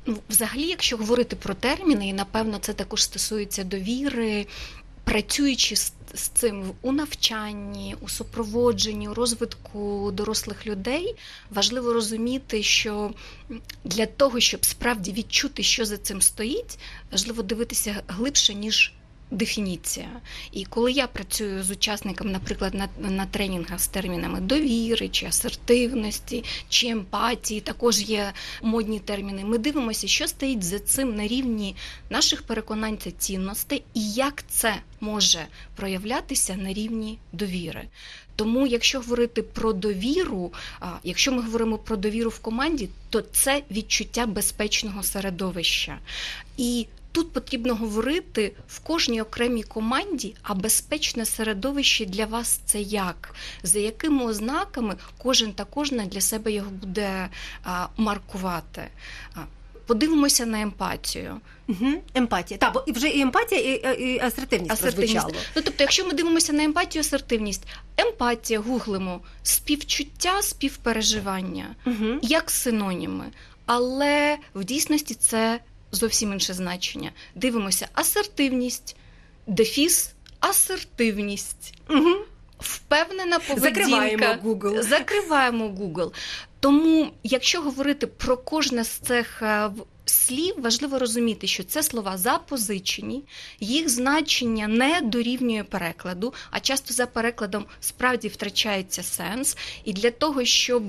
Ну, 0.07 0.17
взагалі, 0.31 0.63
якщо 0.63 0.97
говорити 0.97 1.37
про 1.37 1.55
терміни, 1.55 2.09
і 2.09 2.13
напевно 2.13 2.59
це 2.59 2.73
також 2.73 3.05
стосується 3.05 3.65
довіри, 3.65 4.47
працюючи 5.05 5.77
з, 5.77 5.93
з 6.15 6.21
цим 6.21 6.73
у 6.83 6.93
навчанні, 6.93 7.97
у 8.01 8.09
супроводженні, 8.09 9.09
у 9.09 9.15
розвитку 9.15 10.11
дорослих 10.13 10.67
людей, 10.67 11.17
важливо 11.51 11.93
розуміти, 11.93 12.63
що 12.63 13.11
для 13.85 14.07
того, 14.07 14.41
щоб 14.41 14.65
справді 14.65 15.13
відчути, 15.13 15.63
що 15.63 15.85
за 15.85 15.97
цим 15.97 16.23
стоїть, 16.23 16.79
важливо 17.13 17.43
дивитися 17.43 18.03
глибше, 18.09 18.55
ніж 18.55 18.93
дефініція. 19.33 20.09
І 20.53 20.65
коли 20.65 20.93
я 20.93 21.07
працюю 21.07 21.63
з 21.63 21.71
учасниками, 21.71 22.31
наприклад, 22.31 22.75
на 22.75 22.89
на 22.99 23.27
тренінгах 23.27 23.81
з 23.81 23.87
термінами 23.87 24.41
довіри, 24.41 25.09
чи 25.09 25.27
асертивності, 25.27 26.45
чи 26.69 26.89
емпатії, 26.89 27.61
також 27.61 28.01
є 28.01 28.33
модні 28.63 29.01
терміни. 29.01 29.45
Ми 29.45 29.59
дивимося, 29.59 30.07
що 30.07 30.29
стоїть 30.29 30.63
за 30.63 30.79
цим 30.79 31.17
на 31.17 31.27
рівні 31.27 31.77
наших 32.11 32.43
переконань 32.43 32.97
та 32.97 33.11
цінностей, 33.11 33.83
і 33.95 34.11
як 34.11 34.45
це 34.49 34.75
може 35.01 35.47
проявлятися 35.77 36.57
на 36.57 36.73
рівні 36.73 37.19
довіри. 37.33 37.89
Тому, 38.37 38.67
якщо 38.67 39.01
говорити 39.01 39.43
про 39.43 39.73
довіру, 39.73 40.53
якщо 41.05 41.33
ми 41.33 41.43
говоримо 41.43 41.79
про 41.79 41.97
довіру 41.97 42.31
в 42.31 42.39
команді, 42.39 42.89
то 43.11 43.21
це 43.21 43.63
відчуття 43.71 44.27
безпечного 44.27 45.03
середовища. 45.03 45.99
І 46.57 46.87
Тут 47.13 47.33
потрібно 47.33 47.75
говорити 47.75 48.53
в 48.69 48.79
кожній 48.81 49.23
окремій 49.23 49.63
команді, 49.63 50.35
а 50.43 50.55
безпечне 50.55 51.27
середовище 51.27 52.05
для 52.05 52.27
вас 52.27 52.61
це 52.65 52.81
як, 52.81 53.35
за 53.63 53.79
якими 53.79 54.25
ознаками 54.25 54.97
кожен 55.19 55.53
та 55.53 55.65
кожна 55.65 56.07
для 56.07 56.21
себе 56.21 56.53
його 56.53 56.71
буде 56.71 57.29
а, 57.65 57.87
маркувати. 57.97 58.83
Подивимося 59.87 60.47
на 60.47 60.61
емпатію. 60.61 61.41
Угу, 61.69 61.93
Емпатія. 62.15 62.59
Так, 62.59 62.73
бо 62.73 62.85
вже 62.87 63.09
і 63.09 63.21
емпатія, 63.21 63.61
і, 63.61 64.03
і 64.05 64.19
асертивність. 64.19 64.73
асертивність. 64.73 65.27
Ну, 65.57 65.63
тобто, 65.65 65.75
якщо 65.79 66.07
ми 66.07 66.13
дивимося 66.13 66.53
на 66.53 66.65
емпатію, 66.65 67.01
асертивність, 67.01 67.63
емпатія, 67.97 68.61
гуглимо, 68.61 69.21
співчуття, 69.43 70.43
співпереживання, 70.43 71.67
угу. 71.87 72.19
як 72.23 72.51
синоніми. 72.51 73.25
Але 73.67 74.39
в 74.55 74.65
дійсності 74.65 75.15
це 75.15 75.61
зовсім 75.93 76.33
інше 76.33 76.55
значення. 76.55 77.13
Дивимося 77.35 77.89
асертивність, 77.93 78.97
дефіс, 79.47 80.13
асертивність. 80.41 81.75
Угу. 81.91 82.17
Впевнена 82.59 83.39
поведінка. 83.39 83.81
Закриваємо 83.81 84.27
Google. 84.45 84.83
Закриваємо 84.83 85.69
Google. 85.69 86.13
Тому, 86.61 87.11
якщо 87.23 87.61
говорити 87.61 88.07
про 88.07 88.37
кожне 88.37 88.85
з 88.85 88.89
цих 88.89 89.43
е, 89.43 89.71
слів, 90.05 90.55
важливо 90.59 90.99
розуміти, 90.99 91.47
що 91.47 91.65
це 91.65 91.83
слова 91.83 92.19
запозичені, 92.19 93.25
їх 93.61 93.89
значення 93.89 94.69
не 94.69 95.01
дорівнює 95.01 95.65
перекладу, 95.65 96.35
а 96.51 96.61
часто 96.61 96.95
за 96.95 97.07
перекладом 97.07 97.65
справді 97.81 98.29
втрачається 98.29 99.03
сенс. 99.03 99.57
І 99.85 99.93
для 99.93 100.11
того, 100.11 100.45
щоб 100.45 100.83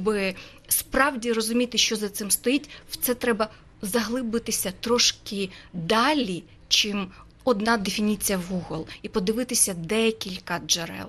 справді 0.68 1.34
розуміти, 1.34 1.78
що 1.78 1.96
за 1.96 2.10
цим 2.10 2.32
стоїть, 2.32 2.70
в 2.90 2.96
це 2.96 3.14
треба 3.14 3.50
заглибитися 3.84 4.74
трошки 4.82 5.50
далі, 5.74 6.44
чим 6.68 7.12
одна 7.44 7.78
дефініція 7.78 8.38
в 8.38 8.54
Google, 8.54 8.86
і 9.02 9.10
подивитися 9.10 9.74
декілька 9.74 10.62
джерел. 10.68 11.08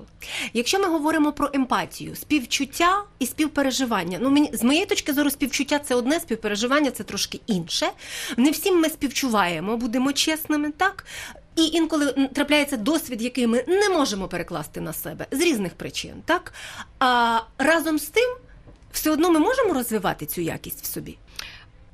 Якщо 0.53 0.79
ми 0.79 0.87
говоримо 0.89 1.33
про 1.33 1.51
емпатію, 1.53 2.17
співчуття 2.17 3.03
і 3.19 3.27
співпереживання, 3.27 4.19
ну 4.21 4.31
мені 4.31 4.51
з 4.53 4.63
моєї 4.63 4.87
точки 4.87 5.13
зору, 5.13 5.31
співчуття 5.31 5.79
це 5.79 5.95
одне, 5.95 6.21
співпереживання 6.21 6.91
це 6.91 7.05
трошки 7.05 7.41
інше. 7.47 7.91
Не 8.37 8.51
всім 8.51 8.81
ми 8.81 8.89
співчуваємо, 8.89 9.77
будемо 9.77 10.13
чесними, 10.13 10.71
так. 10.71 11.07
І 11.57 11.65
інколи 11.65 12.29
трапляється 12.33 12.77
досвід, 12.77 13.23
який 13.23 13.47
ми 13.47 13.65
не 13.69 13.89
можемо 13.89 14.29
перекласти 14.29 14.81
на 14.81 14.93
себе 14.93 15.27
з 15.31 15.41
різних 15.41 15.75
причин, 15.75 16.15
так 16.25 16.53
а 16.99 17.41
разом 17.59 17.99
з 17.99 18.07
тим, 18.07 18.37
все 18.93 19.11
одно 19.11 19.31
ми 19.31 19.39
можемо 19.39 19.75
розвивати 19.75 20.27
цю 20.27 20.41
якість 20.41 20.83
в 20.83 20.87
собі. 20.87 21.17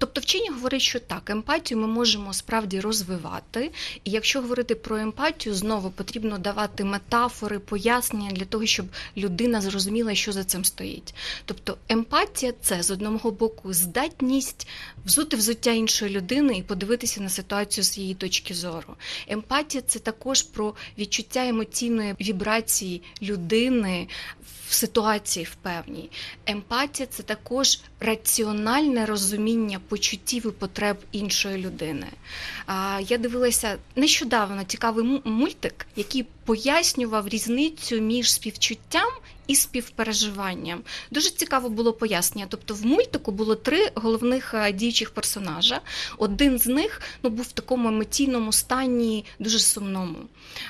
Тобто 0.00 0.20
вчені 0.20 0.48
говорять, 0.48 0.82
що 0.82 1.00
так, 1.00 1.30
емпатію 1.30 1.80
ми 1.80 1.86
можемо 1.86 2.32
справді 2.32 2.80
розвивати, 2.80 3.70
і 4.04 4.10
якщо 4.10 4.40
говорити 4.40 4.74
про 4.74 4.96
емпатію, 4.96 5.54
знову 5.54 5.90
потрібно 5.90 6.38
давати 6.38 6.84
метафори, 6.84 7.58
пояснення 7.58 8.30
для 8.30 8.44
того, 8.44 8.66
щоб 8.66 8.86
людина 9.16 9.60
зрозуміла, 9.60 10.14
що 10.14 10.32
за 10.32 10.44
цим 10.44 10.64
стоїть. 10.64 11.14
Тобто 11.44 11.76
емпатія 11.88 12.52
це 12.60 12.82
з 12.82 12.90
одного 12.90 13.30
боку 13.30 13.72
здатність 13.72 14.68
взути 15.06 15.36
взуття 15.36 15.70
іншої 15.72 16.16
людини 16.16 16.56
і 16.56 16.62
подивитися 16.62 17.20
на 17.20 17.28
ситуацію 17.28 17.84
з 17.84 17.98
її 17.98 18.14
точки 18.14 18.54
зору. 18.54 18.94
Емпатія 19.28 19.82
це 19.86 19.98
також 19.98 20.42
про 20.42 20.74
відчуття 20.98 21.48
емоційної 21.48 22.14
вібрації 22.20 23.02
людини 23.22 24.08
в 24.70 24.72
ситуації 24.72 25.44
в 25.44 25.54
певній. 25.54 26.10
Емпатія 26.46 27.06
це 27.06 27.22
також 27.22 27.80
раціональне 28.00 29.06
розуміння 29.06 29.80
почуттів 29.88 30.46
і 30.46 30.50
потреб 30.50 30.96
іншої 31.12 31.58
людини. 31.58 32.06
Я 33.00 33.18
дивилася 33.18 33.76
нещодавно 33.96 34.64
цікавий 34.64 35.04
му- 35.04 35.20
мультик, 35.24 35.86
який 35.96 36.26
пояснював 36.50 37.28
різницю 37.28 38.00
між 38.00 38.32
співчуттям 38.32 39.10
і 39.46 39.56
співпереживанням. 39.56 40.82
Дуже 41.10 41.30
цікаво 41.30 41.68
було 41.68 41.92
пояснення. 41.92 42.46
Тобто, 42.50 42.74
в 42.74 42.86
мультику 42.86 43.32
було 43.32 43.54
три 43.54 43.90
головних 43.94 44.54
е, 44.54 44.72
діючих 44.72 45.10
персонажа. 45.10 45.80
Один 46.18 46.58
з 46.58 46.66
них 46.66 47.00
ну, 47.22 47.30
був 47.30 47.44
в 47.44 47.52
такому 47.52 47.88
емоційному 47.88 48.52
стані, 48.52 49.24
дуже 49.38 49.58
сумному. 49.58 50.18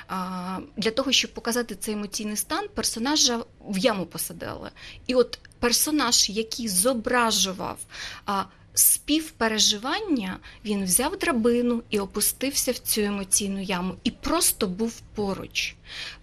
А, 0.07 0.57
Для 0.77 0.91
того, 0.91 1.11
щоб 1.11 1.33
показати 1.33 1.75
цей 1.75 1.93
емоційний 1.93 2.37
стан, 2.37 2.67
персонажа 2.73 3.43
в 3.67 3.77
яму 3.77 4.05
посадили. 4.05 4.69
І 5.07 5.15
от 5.15 5.39
персонаж, 5.59 6.29
який 6.29 6.67
зображував 6.67 7.77
а, 8.25 8.43
співпереживання, 8.73 10.39
він 10.65 10.83
взяв 10.83 11.17
драбину 11.17 11.83
і 11.89 11.99
опустився 11.99 12.71
в 12.71 12.77
цю 12.77 13.01
емоційну 13.01 13.61
яму 13.61 13.95
і 14.03 14.11
просто 14.11 14.67
був 14.67 15.01
поруч. 15.15 15.75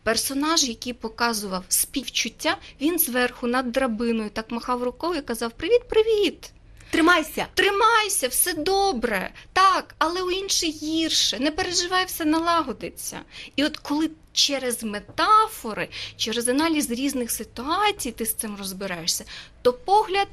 Персонаж, 0.03 0.65
який 0.69 0.93
показував 0.93 1.65
співчуття, 1.69 2.57
він 2.81 2.99
зверху 2.99 3.47
над 3.47 3.73
драбиною 3.73 4.31
так 4.31 4.51
махав 4.51 4.83
рукою 4.83 5.19
і 5.19 5.23
казав: 5.23 5.53
Привіт-привіт! 5.53 6.53
Тримайся. 6.91 7.47
Тримайся, 7.55 8.29
все 8.29 8.55
добре. 8.55 9.31
Так, 9.53 9.95
але 9.99 10.23
у 10.23 10.31
інший 10.31 10.71
гірше. 10.71 11.39
Не 11.39 11.51
переживай, 11.51 12.05
все 12.05 12.25
налагодиться. 12.25 13.21
І 13.57 13.65
от 13.65 13.77
коли 13.77 14.11
через 14.33 14.85
метафори, 14.85 15.89
через 16.17 16.49
аналіз 16.49 16.91
різних 16.91 17.31
ситуацій 17.31 18.11
ти 18.11 18.27
з 18.27 18.35
цим 18.35 18.57
розбираєшся, 18.57 19.25
то 19.63 19.73
погляд 19.73 20.29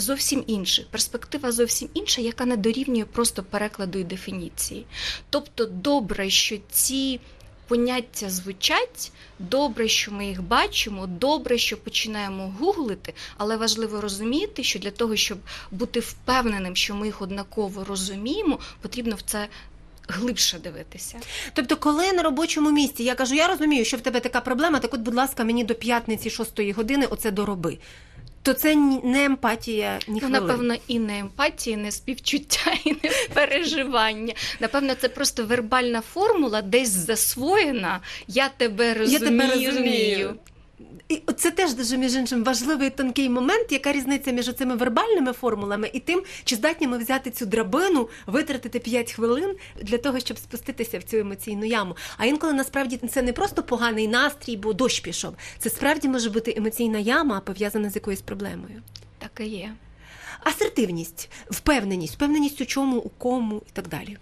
зовсім 0.00 0.44
інший, 0.46 0.86
перспектива 0.90 1.52
зовсім 1.52 1.88
інша, 1.94 2.20
яка 2.20 2.44
не 2.44 2.56
дорівнює 2.56 3.04
просто 3.04 3.42
перекладу 3.42 3.98
і 3.98 4.04
дефініції. 4.04 4.86
Тобто, 5.30 5.66
добре, 5.66 6.30
що 6.30 6.56
ці. 6.70 7.20
Поняття 7.68 8.30
звучать 8.30 9.12
добре, 9.38 9.88
що 9.88 10.12
ми 10.12 10.26
їх 10.26 10.42
бачимо, 10.42 11.06
добре, 11.06 11.58
що 11.58 11.76
починаємо 11.76 12.54
гуглити, 12.58 13.14
але 13.36 13.56
важливо 13.56 14.00
розуміти, 14.00 14.64
що 14.64 14.78
для 14.78 14.90
того, 14.90 15.16
щоб 15.16 15.38
бути 15.70 16.00
впевненим, 16.00 16.76
що 16.76 16.94
ми 16.94 17.06
їх 17.06 17.22
однаково 17.22 17.84
розуміємо, 17.84 18.58
потрібно 18.80 19.16
в 19.16 19.22
це 19.22 19.48
глибше 20.08 20.58
дивитися. 20.58 21.18
Тобто, 21.52 21.76
коли 21.76 22.12
на 22.12 22.22
робочому 22.22 22.70
місці 22.70 23.04
я 23.04 23.14
кажу, 23.14 23.34
я 23.34 23.48
розумію, 23.48 23.84
що 23.84 23.96
в 23.96 24.00
тебе 24.00 24.20
така 24.20 24.40
проблема, 24.40 24.78
так 24.78 24.94
от, 24.94 25.00
будь 25.00 25.14
ласка, 25.14 25.44
мені 25.44 25.64
до 25.64 25.74
п'ятниці 25.74 26.30
шостої 26.30 26.72
години 26.72 27.06
оце 27.06 27.30
дороби. 27.30 27.78
То 28.42 28.54
це 28.54 28.76
не 29.04 29.24
емпатія, 29.24 29.98
ні 30.08 30.20
Ну, 30.22 30.28
напевно, 30.28 30.76
і 30.88 30.98
не 30.98 31.18
емпатія, 31.18 31.76
і 31.76 31.80
не 31.80 31.92
співчуття, 31.92 32.72
і 32.84 32.92
не 32.92 33.10
переживання. 33.34 34.34
Напевно, 34.60 34.94
це 34.94 35.08
просто 35.08 35.44
вербальна 35.44 36.00
формула, 36.00 36.62
десь 36.62 36.88
засвоєна. 36.88 38.00
Я 38.28 38.48
тебе 38.48 38.94
розумію. 38.94 39.20
Я 39.24 39.30
тебе 39.30 39.54
розумію. 39.54 40.34
І 41.08 41.22
це 41.36 41.50
теж 41.50 41.74
дуже 41.74 41.96
між 41.96 42.14
іншим 42.14 42.44
важливий 42.44 42.90
тонкий 42.90 43.28
момент, 43.28 43.72
яка 43.72 43.92
різниця 43.92 44.30
між 44.30 44.54
цими 44.54 44.76
вербальними 44.76 45.32
формулами 45.32 45.90
і 45.92 46.00
тим, 46.00 46.22
чи 46.44 46.56
здатні 46.56 46.88
ми 46.88 46.98
взяти 46.98 47.30
цю 47.30 47.46
драбину, 47.46 48.08
витратити 48.26 48.78
5 48.78 49.12
хвилин 49.12 49.56
для 49.82 49.98
того, 49.98 50.20
щоб 50.20 50.38
спуститися 50.38 50.98
в 50.98 51.02
цю 51.02 51.16
емоційну 51.16 51.64
яму. 51.64 51.96
А 52.16 52.26
інколи 52.26 52.52
насправді 52.52 52.96
це 52.96 53.22
не 53.22 53.32
просто 53.32 53.62
поганий 53.62 54.08
настрій, 54.08 54.56
бо 54.56 54.72
дощ 54.72 55.00
пішов. 55.00 55.34
Це 55.58 55.70
справді 55.70 56.08
може 56.08 56.30
бути 56.30 56.54
емоційна 56.56 56.98
яма, 56.98 57.40
пов'язана 57.40 57.90
з 57.90 57.94
якоюсь 57.94 58.20
проблемою. 58.20 58.82
Так 59.18 59.30
і 59.40 59.44
є. 59.44 59.74
Асертивність, 60.40 61.30
впевненість, 61.50 62.14
впевненість 62.14 62.60
у 62.60 62.66
чому, 62.66 62.96
у 62.96 63.08
кому 63.08 63.56
і 63.56 63.70
так 63.72 63.88
далі. 63.88 64.16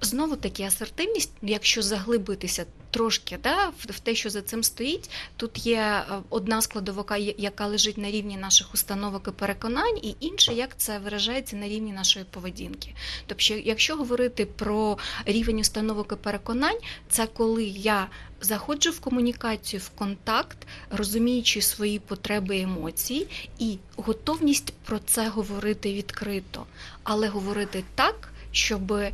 Знову 0.00 0.36
таки 0.36 0.62
асертивність, 0.62 1.32
якщо 1.42 1.82
заглибитися 1.82 2.66
трошки 2.90 3.38
да, 3.42 3.68
в, 3.78 4.00
те, 4.00 4.14
що 4.14 4.30
за 4.30 4.42
цим 4.42 4.62
стоїть, 4.62 5.10
тут 5.36 5.66
є 5.66 5.78
е, 5.78 6.04
одна 6.30 6.62
складовика, 6.62 7.16
яка 7.16 7.66
лежить 7.66 7.98
на 7.98 8.10
рівні 8.10 8.36
наших 8.36 8.74
установок 8.74 9.28
і 9.28 9.30
переконань, 9.30 9.98
і 10.02 10.16
інша, 10.20 10.52
як 10.52 10.76
це 10.76 10.98
виражається 10.98 11.56
на 11.56 11.68
рівні 11.68 11.92
нашої 11.92 12.24
поведінки. 12.24 12.94
Тобто, 13.26 13.54
якщо 13.54 13.96
говорити 13.96 14.46
про 14.46 14.98
рівень 15.24 15.60
установок 15.60 16.12
і 16.12 16.16
переконань, 16.16 16.78
це 17.08 17.26
коли 17.26 17.64
я 17.64 18.06
заходжу 18.40 18.90
в 18.90 19.00
комунікацію, 19.00 19.80
в 19.80 19.88
контакт, 19.88 20.58
розуміючи 20.90 21.62
свої 21.62 21.98
потреби 21.98 22.56
і 22.56 22.62
емоції, 22.62 23.26
і 23.58 23.78
готовність 23.96 24.72
про 24.84 24.98
це 24.98 25.28
говорити 25.28 25.94
відкрито, 25.94 26.66
але 27.02 27.28
говорити 27.28 27.84
так, 27.94 28.32
щоби 28.52 29.12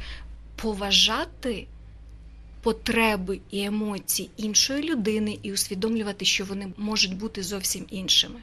поважати 0.57 1.67
потреби 2.63 3.41
і 3.51 3.65
емоції 3.65 4.31
іншої 4.37 4.83
людини 4.91 5.39
і 5.43 5.53
усвідомлювати, 5.53 6.25
що 6.25 6.45
вони 6.45 6.73
можуть 6.77 7.17
бути 7.17 7.43
зовсім 7.43 7.87
іншими. 7.91 8.41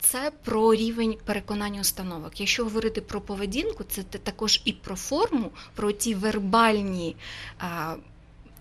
Це 0.00 0.32
про 0.44 0.74
рівень 0.74 1.16
переконання 1.24 1.80
установок. 1.80 2.40
Якщо 2.40 2.64
говорити 2.64 3.00
про 3.00 3.20
поведінку, 3.20 3.84
це 3.84 4.02
також 4.02 4.62
і 4.64 4.72
про 4.72 4.96
форму, 4.96 5.50
про 5.74 5.92
ті 5.92 6.14
вербальні 6.14 7.16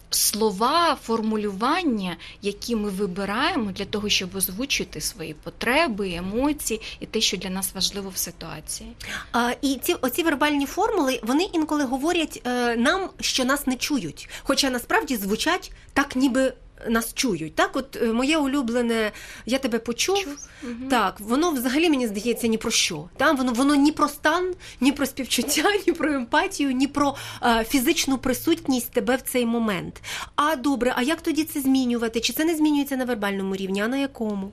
слова, 0.09 0.97
формулювання, 1.03 2.17
які 2.41 2.75
ми 2.75 2.89
вибираємо 2.89 3.71
для 3.71 3.85
того, 3.85 4.09
щоб 4.09 4.35
озвучити 4.35 5.01
свої 5.01 5.33
потреби, 5.33 6.13
емоції 6.13 6.81
і 6.99 7.05
те, 7.05 7.21
що 7.21 7.37
для 7.37 7.49
нас 7.49 7.71
важливо 7.75 8.09
в 8.09 8.17
ситуації. 8.17 8.91
А, 9.31 9.53
і 9.61 9.79
ці 9.83 9.93
оці 9.93 10.23
вербальні 10.23 10.65
формули 10.65 11.19
вони 11.23 11.43
інколи 11.43 11.83
говорять 11.83 12.41
е, 12.45 12.75
нам, 12.75 13.09
що 13.19 13.45
нас 13.45 13.67
не 13.67 13.75
чують, 13.75 14.29
хоча 14.43 14.69
насправді 14.69 15.17
звучать 15.17 15.71
так, 15.93 16.15
ніби 16.15 16.53
нас 16.89 17.13
чують. 17.13 17.55
Так, 17.55 17.71
от 17.73 17.95
е, 18.01 18.13
моє 18.13 18.37
улюблене, 18.37 19.11
я 19.45 19.57
тебе 19.57 19.79
почув. 19.79 20.25
Мгм. 20.63 20.87
Так, 20.89 21.19
воно 21.19 21.51
взагалі 21.51 21.89
мені 21.89 22.07
здається 22.07 22.47
ні 22.47 22.57
про 22.57 22.71
що. 22.71 23.09
Там 23.17 23.37
воно 23.37 23.53
воно 23.53 23.75
ні 23.75 23.91
про 23.91 24.07
стан, 24.07 24.53
ні 24.81 24.91
про 24.91 25.05
співчуття, 25.05 25.63
ні 25.87 25.93
про 25.93 26.13
емпатію, 26.13 26.71
ні 26.71 26.87
про 26.87 27.15
е, 27.43 27.65
фізичну 27.69 28.17
присутність 28.17 28.91
тебе 28.91 29.15
в 29.15 29.21
цей 29.21 29.45
момент. 29.45 30.01
А 30.35 30.55
добре, 30.55 30.93
а 30.95 31.01
як 31.01 31.21
тоді 31.21 31.43
це 31.43 31.61
змінювати? 31.61 32.19
Чи 32.19 32.33
це 32.33 32.45
не 32.45 32.55
змінюється 32.55 32.97
на 32.97 33.05
вербальному 33.05 33.55
рівні? 33.55 33.81
А 33.81 33.87
на 33.87 33.97
якому? 33.97 34.51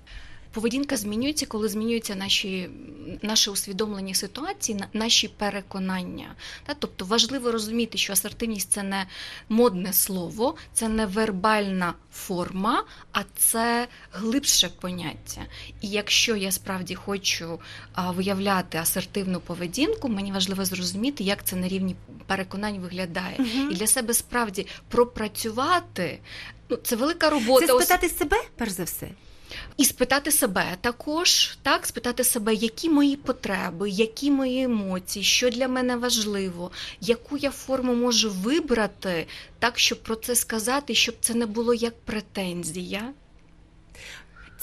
Поведінка 0.55 0.97
змінюється, 0.97 1.47
коли 1.47 1.69
змінюються 1.69 2.15
наші, 2.15 2.71
наші 3.23 3.51
усвідомлені 3.51 4.15
ситуації, 4.15 4.85
наші 4.93 5.29
переконання. 5.29 6.35
Тобто 6.79 7.05
важливо 7.05 7.53
розуміти, 7.53 7.99
що 7.99 8.13
асертивність 8.13 8.71
це 8.71 8.83
не 8.83 9.07
модне 9.49 9.93
слово, 9.93 10.55
це 10.73 10.89
не 10.89 11.07
вербальна 11.07 11.95
форма, 12.13 12.85
а 13.13 13.21
це 13.37 13.89
глибше 14.13 14.71
поняття. 14.81 15.41
І 15.81 15.89
якщо 15.89 16.37
я 16.37 16.53
справді 16.53 16.95
хочу 16.95 17.61
виявляти 18.09 18.79
асертивну 18.79 19.41
поведінку, 19.41 20.09
мені 20.09 20.33
важливо 20.33 20.65
зрозуміти, 20.65 21.25
як 21.25 21.45
це 21.45 21.57
на 21.57 21.69
рівні 21.69 21.97
переконань 22.27 22.79
виглядає. 22.79 23.37
Мгм. 23.39 23.71
І 23.71 23.75
для 23.75 23.87
себе 23.87 24.15
справді 24.15 24.67
пропрацювати. 24.89 26.19
Ну, 26.69 26.77
це 26.77 26.97
велика 26.97 27.31
робота. 27.31 27.67
Це 27.67 27.73
спитати 27.73 28.09
себе, 28.09 28.37
перш 28.57 28.71
за 28.71 28.85
все. 28.85 29.09
І 29.77 29.85
спитати 29.85 30.33
себе 30.33 30.77
також, 30.81 31.59
так, 31.63 31.87
спитати 31.87 32.25
себе, 32.25 32.55
які 32.55 32.91
мої 32.91 33.17
потреби, 33.17 33.91
які 33.91 34.31
мої 34.31 34.63
емоції, 34.63 35.25
що 35.25 35.51
для 35.51 35.69
мене 35.69 35.97
важливо, 35.97 36.71
яку 37.01 37.37
я 37.37 37.51
форму 37.51 37.95
можу 37.95 38.31
вибрати, 38.31 39.27
так, 39.59 39.79
щоб 39.79 40.03
про 40.03 40.17
це 40.17 40.35
сказати, 40.35 40.95
щоб 40.95 41.15
це 41.21 41.35
не 41.35 41.47
було 41.47 41.75
як 41.75 42.01
претензія. 42.01 43.13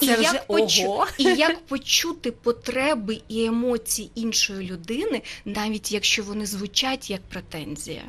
І 0.00 0.12
вже 0.12 0.22
як, 0.22 0.46
почу... 0.46 0.82
ого. 0.82 1.06
і 1.18 1.24
як 1.24 1.66
почути 1.66 2.30
потреби 2.30 3.20
і 3.28 3.44
емоції 3.44 4.10
іншої 4.14 4.70
людини, 4.70 5.22
навіть 5.44 5.92
якщо 5.92 6.22
вони 6.22 6.46
звучать 6.46 7.10
як 7.10 7.20
претензія. 7.20 8.02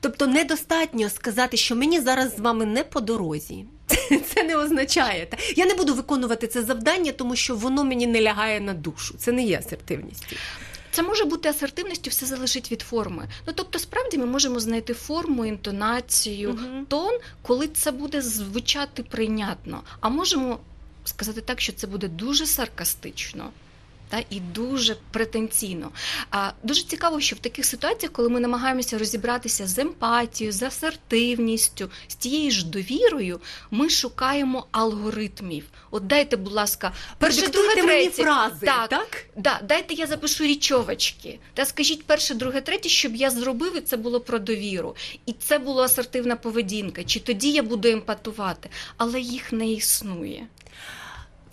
Тобто 0.00 0.26
недостатньо 0.26 1.10
сказати, 1.10 1.56
що 1.56 1.76
мені 1.76 2.00
зараз 2.00 2.36
з 2.36 2.38
вами 2.38 2.66
не 2.66 2.84
по 2.84 3.00
дорозі. 3.00 3.64
Це 4.34 4.42
не 4.44 4.56
означає. 4.56 5.28
Я 5.56 5.66
не 5.66 5.74
буду 5.74 5.94
виконувати 5.94 6.46
це 6.46 6.62
завдання, 6.62 7.12
тому 7.12 7.36
що 7.36 7.56
воно 7.56 7.84
мені 7.84 8.06
не 8.06 8.22
лягає 8.22 8.60
на 8.60 8.74
душу. 8.74 9.14
Це 9.18 9.32
не 9.32 9.42
є 9.42 9.58
асертивністю. 9.58 10.36
Це 10.92 11.02
може 11.02 11.24
бути 11.24 11.48
асертивністю, 11.48 12.10
все 12.10 12.26
залежить 12.26 12.72
від 12.72 12.80
форми. 12.82 13.28
Ну 13.46 13.52
тобто, 13.56 13.78
справді 13.78 14.18
ми 14.18 14.26
можемо 14.26 14.60
знайти 14.60 14.94
форму, 14.94 15.46
інтонацію, 15.46 16.50
Мгм. 16.52 16.86
тон, 16.88 17.18
коли 17.42 17.68
це 17.68 17.90
буде 17.90 18.22
звучати 18.22 19.02
прийнятно. 19.02 19.82
А 20.00 20.08
можемо 20.08 20.58
сказати 21.04 21.40
так, 21.40 21.60
що 21.60 21.72
це 21.72 21.86
буде 21.86 22.08
дуже 22.08 22.46
саркастично. 22.46 23.50
Та 24.10 24.24
і 24.30 24.40
дуже 24.40 24.96
претенційно. 25.10 25.90
А 26.30 26.50
дуже 26.62 26.82
цікаво, 26.82 27.20
що 27.20 27.36
в 27.36 27.38
таких 27.38 27.64
ситуаціях, 27.66 28.12
коли 28.12 28.28
ми 28.28 28.40
намагаємося 28.40 28.98
розібратися 28.98 29.66
з 29.66 29.78
емпатією, 29.78 30.52
з 30.52 30.62
асертивністю, 30.62 31.90
з 32.08 32.14
тією 32.14 32.50
ж 32.50 32.66
довірою, 32.66 33.40
ми 33.70 33.90
шукаємо 33.90 34.66
алгоритмів. 34.70 35.64
От 35.90 36.06
дайте, 36.06 36.36
будь 36.36 36.52
ласка, 36.52 36.92
перше, 37.18 37.40
друге, 37.40 37.52
Продиктуйте 37.52 37.86
мені 37.86 38.08
фрази, 38.10 38.66
Так. 38.66 38.88
так? 38.88 39.24
Да, 39.36 39.60
дайте 39.68 39.94
я 39.94 40.06
запишу 40.06 40.44
річовочки. 40.44 41.38
Та 41.54 41.66
скажіть 41.66 42.06
перше, 42.06 42.34
друге, 42.34 42.60
третє, 42.60 42.88
щоб 42.88 43.16
я 43.16 43.30
зробив, 43.30 43.76
і 43.76 43.80
це 43.80 43.96
було 43.96 44.20
про 44.20 44.38
довіру. 44.38 44.96
І 45.26 45.32
це 45.32 45.58
була 45.58 45.84
асертивна 45.84 46.36
поведінка. 46.36 47.04
Чи 47.04 47.20
тоді 47.20 47.50
я 47.50 47.62
буду 47.62 47.88
емпатувати? 47.88 48.68
Але 48.96 49.20
їх 49.20 49.52
не 49.52 49.72
існує. 49.72 50.46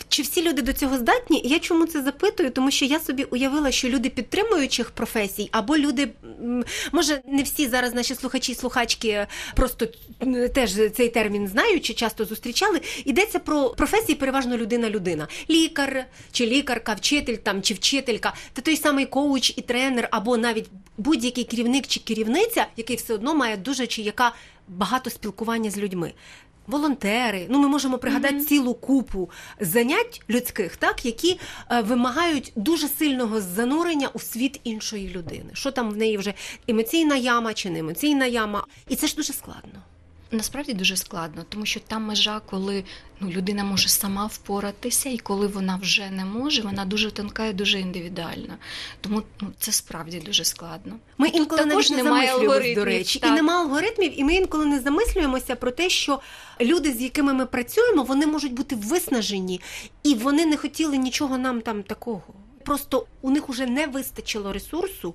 Чи 0.08 0.22
всі 0.22 0.42
люди 0.42 0.62
до 0.62 0.72
цього 0.72 0.98
здатні? 0.98 1.42
Я 1.44 1.58
чому 1.58 1.86
це 1.86 2.02
запитую? 2.02 2.50
Тому 2.50 2.70
що 2.70 2.84
я 2.84 3.00
собі 3.00 3.24
уявила, 3.24 3.70
що 3.70 3.88
люди 3.88 4.08
підтримуючих 4.08 4.90
професій, 4.90 5.48
або 5.52 5.76
люди, 5.76 6.08
може, 6.92 7.20
не 7.26 7.42
всі 7.42 7.68
зараз 7.68 7.94
наші 7.94 8.14
слухачі 8.14 8.52
і 8.52 8.54
слухачки 8.54 9.26
просто 9.54 9.86
теж 10.54 10.72
цей 10.96 11.08
термін 11.08 11.48
знають 11.48 11.84
чи 11.84 11.94
часто 11.94 12.24
зустрічали. 12.24 12.80
Йдеться 13.04 13.38
про 13.38 13.70
професії, 13.70 14.16
переважно 14.16 14.56
людина-людина. 14.56 15.28
Лікар 15.50 16.06
чи 16.32 16.46
лікарка, 16.46 16.94
вчитель 16.94 17.36
там 17.36 17.62
чи 17.62 17.74
вчителька, 17.74 18.34
та 18.52 18.62
той 18.62 18.76
самий 18.76 19.06
коуч 19.06 19.52
і 19.56 19.62
тренер, 19.62 20.08
або 20.10 20.36
навіть 20.36 20.66
будь-який 20.98 21.44
керівник 21.44 21.86
чи 21.86 22.00
керівниця, 22.00 22.66
який 22.76 22.96
все 22.96 23.14
одно 23.14 23.34
має 23.34 23.56
дуже 23.56 23.86
чи 23.86 24.02
яка 24.02 24.32
багато 24.68 25.10
спілкування 25.10 25.70
з 25.70 25.78
людьми. 25.78 26.12
Волонтери, 26.68 27.46
ну 27.50 27.58
ми 27.58 27.68
можемо 27.68 27.98
пригадати 27.98 28.34
Мгм. 28.34 28.44
цілу 28.46 28.74
купу 28.74 29.30
занять 29.60 30.22
людських, 30.30 30.76
так 30.76 31.04
які 31.04 31.40
е, 31.70 31.80
вимагають 31.80 32.52
дуже 32.56 32.88
сильного 32.88 33.40
занурення 33.40 34.08
у 34.14 34.18
світ 34.18 34.60
іншої 34.64 35.08
людини. 35.08 35.50
Що 35.52 35.70
там 35.70 35.90
в 35.90 35.96
неї 35.96 36.16
вже 36.18 36.34
емоційна 36.68 37.16
яма 37.16 37.54
чи 37.54 37.70
не 37.70 37.78
емоційна 37.78 38.26
яма, 38.26 38.64
і 38.88 38.96
це 38.96 39.06
ж 39.06 39.16
дуже 39.16 39.32
складно. 39.32 39.82
Насправді 40.30 40.72
дуже 40.72 40.96
складно, 40.96 41.44
тому 41.48 41.66
що 41.66 41.80
там 41.80 42.02
межа, 42.02 42.40
коли 42.46 42.84
ну, 43.20 43.30
людина 43.30 43.64
може 43.64 43.88
сама 43.88 44.26
впоратися, 44.26 45.08
і 45.08 45.18
коли 45.18 45.46
вона 45.46 45.76
вже 45.76 46.10
не 46.10 46.24
може, 46.24 46.62
вона 46.62 46.84
дуже 46.84 47.10
тонка 47.10 47.46
і 47.46 47.52
дуже 47.52 47.80
індивідуальна. 47.80 48.56
Тому 49.00 49.22
ну, 49.40 49.48
це 49.58 49.72
справді 49.72 50.18
дуже 50.18 50.44
складно. 50.44 50.96
Ми 51.18 51.28
інколи 51.28 51.62
також 51.62 51.90
навіть 51.90 51.90
не 51.90 52.10
немає 52.10 52.26
замислюємось, 52.26 52.74
до 52.74 52.84
речі, 52.84 53.18
і 53.18 53.22
так. 53.22 53.34
нема 53.34 53.60
алгоритмів, 53.60 54.20
і 54.20 54.24
ми 54.24 54.34
інколи 54.34 54.66
не 54.66 54.80
замислюємося 54.80 55.56
про 55.56 55.70
те, 55.70 55.88
що 55.88 56.20
люди, 56.60 56.92
з 56.92 57.00
якими 57.00 57.32
ми 57.32 57.46
працюємо, 57.46 58.02
вони 58.02 58.26
можуть 58.26 58.52
бути 58.52 58.74
виснажені, 58.76 59.60
і 60.02 60.14
вони 60.14 60.46
не 60.46 60.56
хотіли 60.56 60.96
нічого 60.96 61.38
нам 61.38 61.60
там 61.60 61.82
такого. 61.82 62.34
Просто 62.64 63.06
у 63.22 63.30
них 63.30 63.48
уже 63.48 63.66
не 63.66 63.86
вистачило 63.86 64.52
ресурсу 64.52 65.14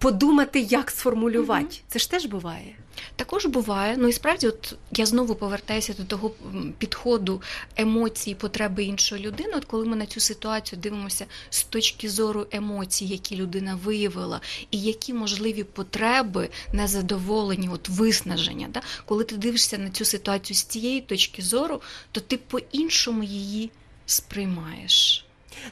подумати, 0.00 0.60
як 0.60 0.90
сформулювати. 0.90 1.64
Мгм. 1.64 1.74
Це 1.88 1.98
ж 1.98 2.10
теж 2.10 2.26
буває. 2.26 2.74
Також 3.16 3.46
буває, 3.46 3.96
ну 3.98 4.08
і 4.08 4.12
справді, 4.12 4.48
от 4.48 4.76
я 4.92 5.06
знову 5.06 5.34
повертаюся 5.34 5.94
до 5.94 6.04
того 6.04 6.30
підходу 6.78 7.42
емоцій, 7.76 8.34
потреби 8.34 8.84
іншої 8.84 9.22
людини. 9.22 9.52
От 9.56 9.64
коли 9.64 9.86
ми 9.86 9.96
на 9.96 10.06
цю 10.06 10.20
ситуацію 10.20 10.80
дивимося 10.82 11.26
з 11.50 11.64
точки 11.64 12.08
зору 12.08 12.46
емоцій, 12.50 13.04
які 13.04 13.36
людина 13.36 13.78
виявила, 13.84 14.40
і 14.70 14.80
які 14.82 15.14
можливі 15.14 15.64
потреби 15.64 16.48
незадоволені, 16.72 17.68
от 17.68 17.88
виснаження. 17.88 18.68
Да? 18.70 18.82
Коли 19.04 19.24
ти 19.24 19.36
дивишся 19.36 19.78
на 19.78 19.90
цю 19.90 20.04
ситуацію 20.04 20.56
з 20.56 20.62
цієї 20.62 21.00
точки 21.00 21.42
зору, 21.42 21.80
то 22.12 22.20
ти 22.20 22.36
по-іншому 22.36 23.22
її 23.22 23.70
сприймаєш. 24.06 25.24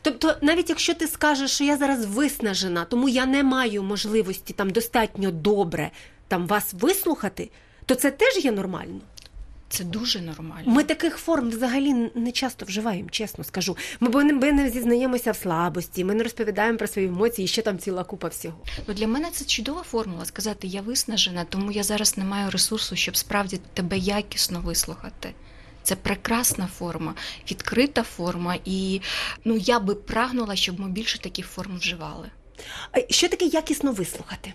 Тобто, 0.03 0.35
навіть 0.43 0.69
якщо 0.71 0.95
ти 0.95 1.07
скажеш, 1.07 1.51
що 1.51 1.65
я 1.65 1.77
зараз 1.77 2.05
виснажена, 2.05 2.85
тому 2.85 3.09
я 3.09 3.27
не 3.27 3.43
маю 3.43 3.83
можливості 3.83 4.53
там 4.53 4.71
достатньо 4.71 5.31
добре 5.31 5.91
там 6.29 6.47
вас 6.47 6.75
вислухати, 6.75 7.51
то 7.87 7.95
це 7.95 8.11
теж 8.11 8.45
є 8.45 8.53
нормально. 8.53 9.01
Це 9.71 9.85
дуже 9.85 10.21
нормально. 10.21 10.63
Ми 10.67 10.85
таких 10.85 11.17
форм 11.17 11.51
взагалі 11.51 12.11
не 12.15 12.33
часто 12.33 12.67
вживаємо, 12.67 13.09
чесно 13.11 13.45
скажу. 13.45 13.77
Ми 14.01 14.09
бо 14.09 14.23
не- 14.23 14.33
ми 14.33 14.53
не 14.53 14.71
зізнаємося 14.71 15.33
в 15.33 15.37
слабості, 15.37 16.05
ми 16.05 16.15
не 16.15 16.23
розповідаємо 16.23 16.79
про 16.79 16.87
свої 16.87 17.09
емоції, 17.09 17.49
ще 17.49 17.63
там 17.63 17.79
ціла 17.79 18.05
купа 18.05 18.29
всього. 18.29 18.59
Ну, 18.87 18.95
для 18.95 19.07
мене 19.09 19.29
це 19.33 19.45
чудова 19.45 19.83
формула 19.83 20.25
сказати, 20.25 20.67
я 20.67 20.81
виснажена, 20.81 21.45
тому 21.45 21.73
я 21.73 21.83
зараз 21.83 22.19
не 22.19 22.25
маю 22.25 22.51
ресурсу, 22.51 22.97
щоб 22.97 23.17
справді 23.17 23.61
тебе 23.75 23.99
якісно 23.99 24.61
вислухати. 24.61 25.35
Це 25.89 25.97
прекрасна 25.97 26.67
форма, 26.67 27.15
відкрита 27.51 28.03
форма, 28.03 28.59
і 28.65 29.01
ну 29.45 29.57
я 29.57 29.81
би 29.81 29.95
прагнула, 29.95 30.57
щоб 30.57 30.81
ми 30.81 30.89
більше 30.89 31.19
таких 31.19 31.47
форм 31.47 31.79
вживали. 31.79 32.31
Що 33.11 33.29
таке 33.29 33.45
якісно 33.45 33.93
вислухати? 33.93 34.53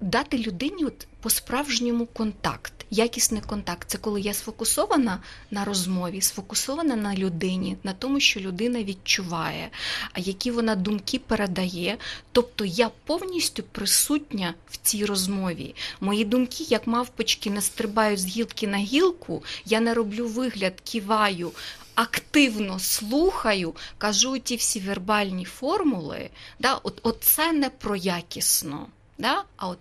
Дати 0.00 0.38
людині 0.38 0.84
от 0.84 1.06
по-справжньому 1.20 2.06
контакт, 2.06 2.83
якісний 2.94 3.42
контакт. 3.46 3.88
Це 3.90 3.98
коли 3.98 4.20
я 4.20 4.34
сфокусована 4.34 5.18
на 5.50 5.64
розмові, 5.64 6.20
сфокусована 6.20 6.96
на 6.96 7.14
людині, 7.14 7.76
на 7.82 7.92
тому, 7.92 8.20
що 8.20 8.40
людина 8.40 8.82
відчуває, 8.82 9.70
які 10.16 10.50
вона 10.50 10.74
думки 10.74 11.18
передає. 11.18 11.98
Тобто 12.32 12.64
я 12.64 12.90
повністю 13.04 13.62
присутня 13.62 14.54
в 14.70 14.76
цій 14.76 15.04
розмові. 15.04 15.74
Мої 16.00 16.24
думки, 16.24 16.64
як 16.68 16.86
мавпочки, 16.86 17.50
не 17.50 17.60
стрибають 17.60 18.20
з 18.20 18.26
гілки 18.26 18.66
на 18.66 18.78
гілку, 18.78 19.44
я 19.64 19.80
не 19.80 19.94
роблю 19.94 20.28
вигляд, 20.28 20.80
киваю. 20.80 21.52
Активно 21.94 22.78
слухаю, 22.78 23.74
кажу 23.98 24.38
ті 24.38 24.56
всі 24.56 24.80
вербальні 24.80 25.44
формули. 25.44 26.30
Да, 26.58 26.74
от, 26.82 27.00
от 27.02 27.16
це 27.20 27.52
не 27.52 27.70
про 27.70 27.96
якісно. 27.96 28.86
Да? 29.18 29.44
А 29.56 29.68
от 29.68 29.78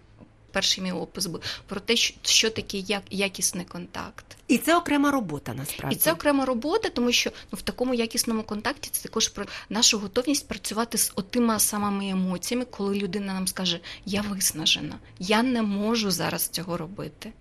перший 0.54 0.84
мій 0.84 0.92
опис 0.92 1.26
був 1.26 1.42
про 1.68 1.80
те, 1.80 1.96
що, 1.96 2.16
що 2.24 2.50
таке 2.50 2.78
як, 2.78 3.04
якісний 3.10 3.66
контакт. 3.66 4.26
І 4.48 4.58
це 4.58 4.78
окрема 4.78 5.12
робота 5.12 5.54
насправді. 5.54 5.96
І 5.96 6.00
це 6.00 6.14
окрема 6.14 6.46
робота, 6.46 6.90
тому 6.90 7.12
що 7.12 7.32
ну, 7.52 7.58
в 7.58 7.62
такому 7.62 7.94
якісному 7.94 8.44
контакті 8.44 8.90
це 8.92 9.04
також 9.04 9.28
про 9.28 9.46
нашу 9.70 10.00
готовність 10.00 10.48
працювати 10.48 10.98
з 10.98 11.12
отима 11.16 11.60
самими 11.60 12.10
емоціями, 12.10 12.66
коли 12.66 12.96
людина 12.96 13.34
нам 13.34 13.48
скаже: 13.48 13.80
Я 14.06 14.22
виснажена, 14.22 14.96
я 15.20 15.44
не 15.44 15.62
можу 15.62 16.12
зараз 16.12 16.48
цього 16.48 16.78
робити. 16.78 17.34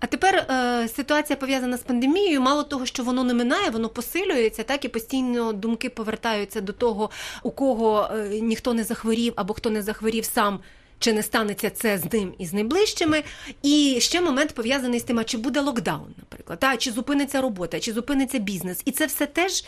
А 0.00 0.06
тепер 0.06 0.34
е, 0.36 0.88
ситуація 0.88 1.36
пов'язана 1.36 1.76
з 1.76 1.82
пандемією. 1.82 2.40
Мало 2.40 2.62
того, 2.62 2.86
що 2.86 3.02
воно 3.02 3.24
не 3.24 3.34
минає, 3.34 3.70
воно 3.70 3.88
посилюється, 3.88 4.62
так 4.62 4.84
і 4.84 4.88
постійно 4.88 5.52
думки 5.52 5.90
повертаються 5.90 6.60
до 6.60 6.72
того, 6.72 7.10
у 7.42 7.50
кого 7.50 8.10
е, 8.12 8.40
ніхто 8.40 8.74
не 8.74 8.84
захворів 8.84 9.32
або 9.36 9.54
хто 9.54 9.70
не 9.70 9.82
захворів 9.82 10.24
сам. 10.24 10.60
Чи 10.98 11.12
не 11.12 11.22
станеться 11.22 11.70
це 11.70 11.98
з 11.98 12.12
ним 12.12 12.34
і 12.38 12.46
з 12.46 12.52
найближчими? 12.52 13.22
І 13.62 13.96
ще 14.00 14.20
момент 14.20 14.54
пов'язаний 14.54 15.00
з 15.00 15.02
тим, 15.02 15.18
а 15.18 15.24
чи 15.24 15.38
буде 15.38 15.60
локдаун, 15.60 16.14
наприклад, 16.18 16.58
та 16.58 16.76
чи 16.76 16.92
зупиниться 16.92 17.40
робота, 17.40 17.80
чи 17.80 17.92
зупиниться 17.92 18.38
бізнес, 18.38 18.82
і 18.84 18.90
це 18.90 19.06
все 19.06 19.26
теж 19.26 19.64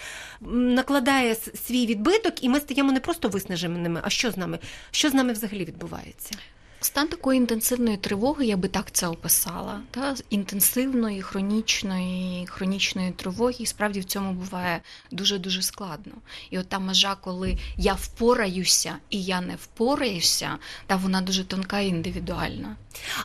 накладає 0.51 1.35
свій 1.35 1.87
відбиток, 1.87 2.45
і 2.45 2.49
ми 2.49 2.61
стаємо 2.61 2.93
не 2.93 3.01
просто 3.01 3.29
виснаженими, 3.29 4.01
а 4.05 4.11
що 4.11 4.31
з 4.31 4.37
нами? 4.37 4.59
Що 4.91 5.11
з 5.11 5.15
нами 5.15 5.33
взагалі 5.33 5.65
відбувається? 5.65 6.35
Стан 6.83 7.09
такої 7.09 7.37
інтенсивної 7.37 7.97
тривоги, 7.97 8.47
я 8.47 8.57
би 8.57 8.69
так 8.69 8.91
це 8.93 9.07
описала. 9.07 9.81
Та? 9.91 10.15
Інтенсивної, 10.31 11.23
хронічної, 11.23 12.47
хронічної 12.47 13.13
тривоги, 13.13 13.55
і 13.59 13.67
справді 13.67 14.01
в 14.01 14.05
цьому 14.05 14.33
буває 14.33 14.81
дуже-дуже 15.11 15.63
складно. 15.63 16.13
І 16.51 16.59
от 16.59 16.69
та 16.69 16.79
межа, 16.79 17.15
коли 17.15 17.59
я 17.77 17.95
впораюся 17.95 18.97
і 19.11 19.25
я 19.25 19.41
не 19.41 19.57
впораюся, 19.57 20.59
та 20.87 20.97
вона 20.97 21.21
дуже 21.21 21.45
тонка 21.45 21.81
і 21.81 21.89
індивідуальна. 21.89 22.77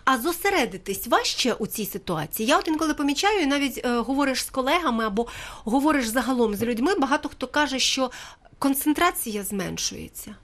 А 0.05 0.17
зосередитись 0.17 1.07
важче 1.07 1.53
у 1.53 1.67
цій 1.67 1.85
ситуації. 1.85 2.49
Я 2.49 2.59
от 2.59 2.67
інколи 2.67 2.93
помічаю, 2.93 3.41
і 3.41 3.45
навіть 3.45 3.81
е, 3.85 3.99
говориш 3.99 4.43
з 4.43 4.49
колегами 4.49 5.05
або 5.05 5.27
говориш 5.63 6.07
загалом 6.07 6.55
з 6.55 6.63
людьми. 6.63 6.95
Багато 6.95 7.29
хто 7.29 7.47
каже, 7.47 7.79
що 7.79 8.11
концентрація 8.59 9.43
зменшується. 9.43 10.35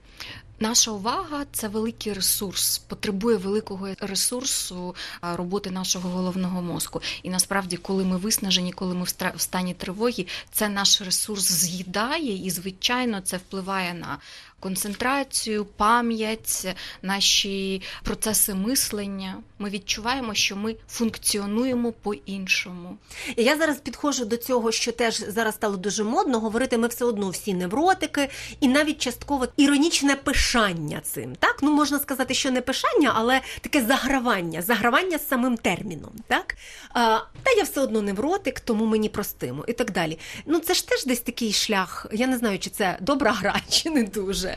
Наша 0.62 0.90
увага 0.90 1.44
це 1.52 1.68
великий 1.68 2.12
ресурс, 2.12 2.78
потребує 2.78 3.36
великого 3.36 3.88
ресурсу 4.00 4.94
роботи 5.22 5.70
нашого 5.70 6.10
головного 6.10 6.62
мозку. 6.62 7.02
І 7.22 7.30
насправді, 7.30 7.76
коли 7.76 8.04
ми 8.04 8.16
виснажені, 8.16 8.72
коли 8.72 8.94
ми 8.94 9.04
в 9.34 9.40
стані 9.40 9.74
тривоги, 9.74 10.26
це 10.52 10.68
наш 10.68 11.00
ресурс 11.02 11.52
з'їдає, 11.52 12.46
і 12.46 12.50
звичайно 12.50 13.20
це 13.20 13.36
впливає 13.36 13.94
на 13.94 14.18
концентрацію, 14.62 15.64
пам'ять, 15.64 16.76
наші 17.02 17.82
процеси 18.02 18.54
мислення. 18.54 19.36
Ми 19.58 19.70
відчуваємо, 19.70 20.34
що 20.34 20.56
ми 20.56 20.76
функціонуємо 20.88 21.92
по-іншому. 21.92 22.96
Я 23.36 23.56
зараз 23.56 23.76
підходжу 23.76 24.24
до 24.24 24.36
цього, 24.36 24.72
що 24.72 24.92
теж 24.92 25.24
зараз 25.28 25.54
стало 25.54 25.76
дуже 25.76 26.04
модно 26.04 26.40
говорити. 26.40 26.78
Ми 26.78 26.88
все 26.88 27.04
одно 27.04 27.28
всі 27.28 27.54
невротики, 27.54 28.28
і 28.60 28.68
навіть 28.68 28.98
частково 28.98 29.46
іронічне 29.56 30.16
пишання 30.16 31.00
цим. 31.00 31.34
Так, 31.36 31.58
ну 31.62 31.72
можна 31.72 31.98
сказати, 31.98 32.34
що 32.34 32.50
не 32.50 32.60
пишання, 32.60 33.12
але 33.14 33.40
таке 33.60 33.84
загравання, 33.84 34.62
загравання 34.62 35.18
з 35.18 35.28
самим 35.28 35.56
терміном. 35.56 36.12
Так 36.28 36.56
а, 36.94 37.18
та 37.42 37.50
я 37.56 37.62
все 37.62 37.80
одно 37.80 38.02
невротик, 38.02 38.60
тому 38.60 38.86
мені 38.86 39.08
простимо 39.08 39.64
і 39.68 39.72
так 39.72 39.90
далі. 39.90 40.18
Ну 40.46 40.58
це 40.58 40.74
ж 40.74 40.88
теж 40.88 41.04
десь 41.04 41.20
такий 41.20 41.52
шлях. 41.52 42.06
Я 42.12 42.26
не 42.26 42.38
знаю, 42.38 42.58
чи 42.58 42.70
це 42.70 42.98
добра 43.00 43.32
гра, 43.32 43.60
чи 43.68 43.90
не 43.90 44.02
дуже. 44.02 44.51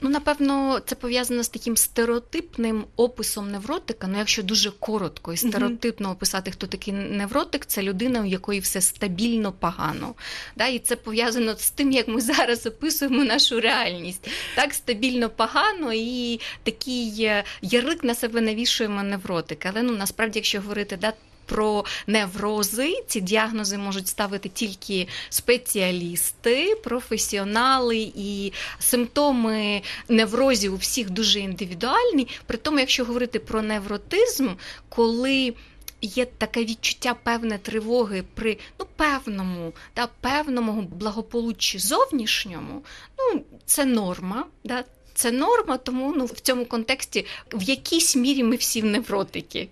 Ну, 0.00 0.10
напевно, 0.10 0.80
це 0.86 0.94
пов'язано 0.94 1.42
з 1.42 1.48
таким 1.48 1.76
стереотипним 1.76 2.84
описом 2.96 3.50
невротика. 3.50 4.06
Ну, 4.06 4.18
якщо 4.18 4.42
дуже 4.42 4.70
коротко 4.70 5.32
і 5.32 5.36
стереотипно 5.36 6.10
описати, 6.10 6.50
хто 6.50 6.66
такий 6.66 6.94
невротик, 6.94 7.66
це 7.66 7.82
людина, 7.82 8.20
у 8.20 8.24
якої 8.24 8.60
все 8.60 8.80
стабільно 8.80 9.52
погано. 9.52 10.14
Да? 10.56 10.66
І 10.66 10.78
це 10.78 10.96
пов'язано 10.96 11.56
з 11.56 11.70
тим, 11.70 11.92
як 11.92 12.08
ми 12.08 12.20
зараз 12.20 12.66
описуємо 12.66 13.24
нашу 13.24 13.60
реальність. 13.60 14.28
Так, 14.54 14.74
стабільно 14.74 15.30
погано 15.30 15.92
і 15.92 16.40
такий 16.62 17.24
е, 17.24 17.44
ярик 17.62 18.04
на 18.04 18.14
себе 18.14 18.40
навішуємо 18.40 19.02
невротик. 19.02 19.66
Але 19.66 19.82
ну 19.82 19.92
насправді, 19.92 20.38
якщо 20.38 20.60
говорити, 20.60 20.98
да, 21.00 21.12
про 21.48 21.84
неврози. 22.06 23.04
Ці 23.06 23.20
діагнози 23.20 23.78
можуть 23.78 24.08
ставити 24.08 24.48
тільки 24.48 25.08
спеціалісти, 25.28 26.74
професіонали 26.84 28.12
і 28.16 28.52
симптоми 28.78 29.82
неврозів 30.08 30.74
у 30.74 30.76
всіх 30.76 31.10
дуже 31.10 31.40
індивідуальні. 31.40 32.28
При 32.46 32.58
тому, 32.58 32.78
якщо 32.78 33.04
говорити 33.04 33.38
про 33.38 33.62
невротизм, 33.62 34.48
коли 34.88 35.54
Є 36.00 36.24
таке 36.24 36.64
відчуття 36.64 37.16
певне 37.22 37.58
тривоги 37.58 38.24
при 38.34 38.58
ну 38.80 38.86
певному 38.96 39.72
та 39.94 40.08
певному 40.20 40.82
благополуччі 40.82 41.78
зовнішньому, 41.78 42.84
ну 43.18 43.44
це 43.66 43.84
норма, 43.84 44.44
да, 44.64 44.84
це 45.14 45.32
норма, 45.32 45.76
тому 45.76 46.14
ну 46.16 46.24
в 46.24 46.40
цьому 46.40 46.66
контексті 46.66 47.26
в 47.52 47.62
якійсь 47.62 48.16
мірі 48.16 48.44
ми 48.44 48.56
всі 48.56 48.82
невротики. 48.82 49.68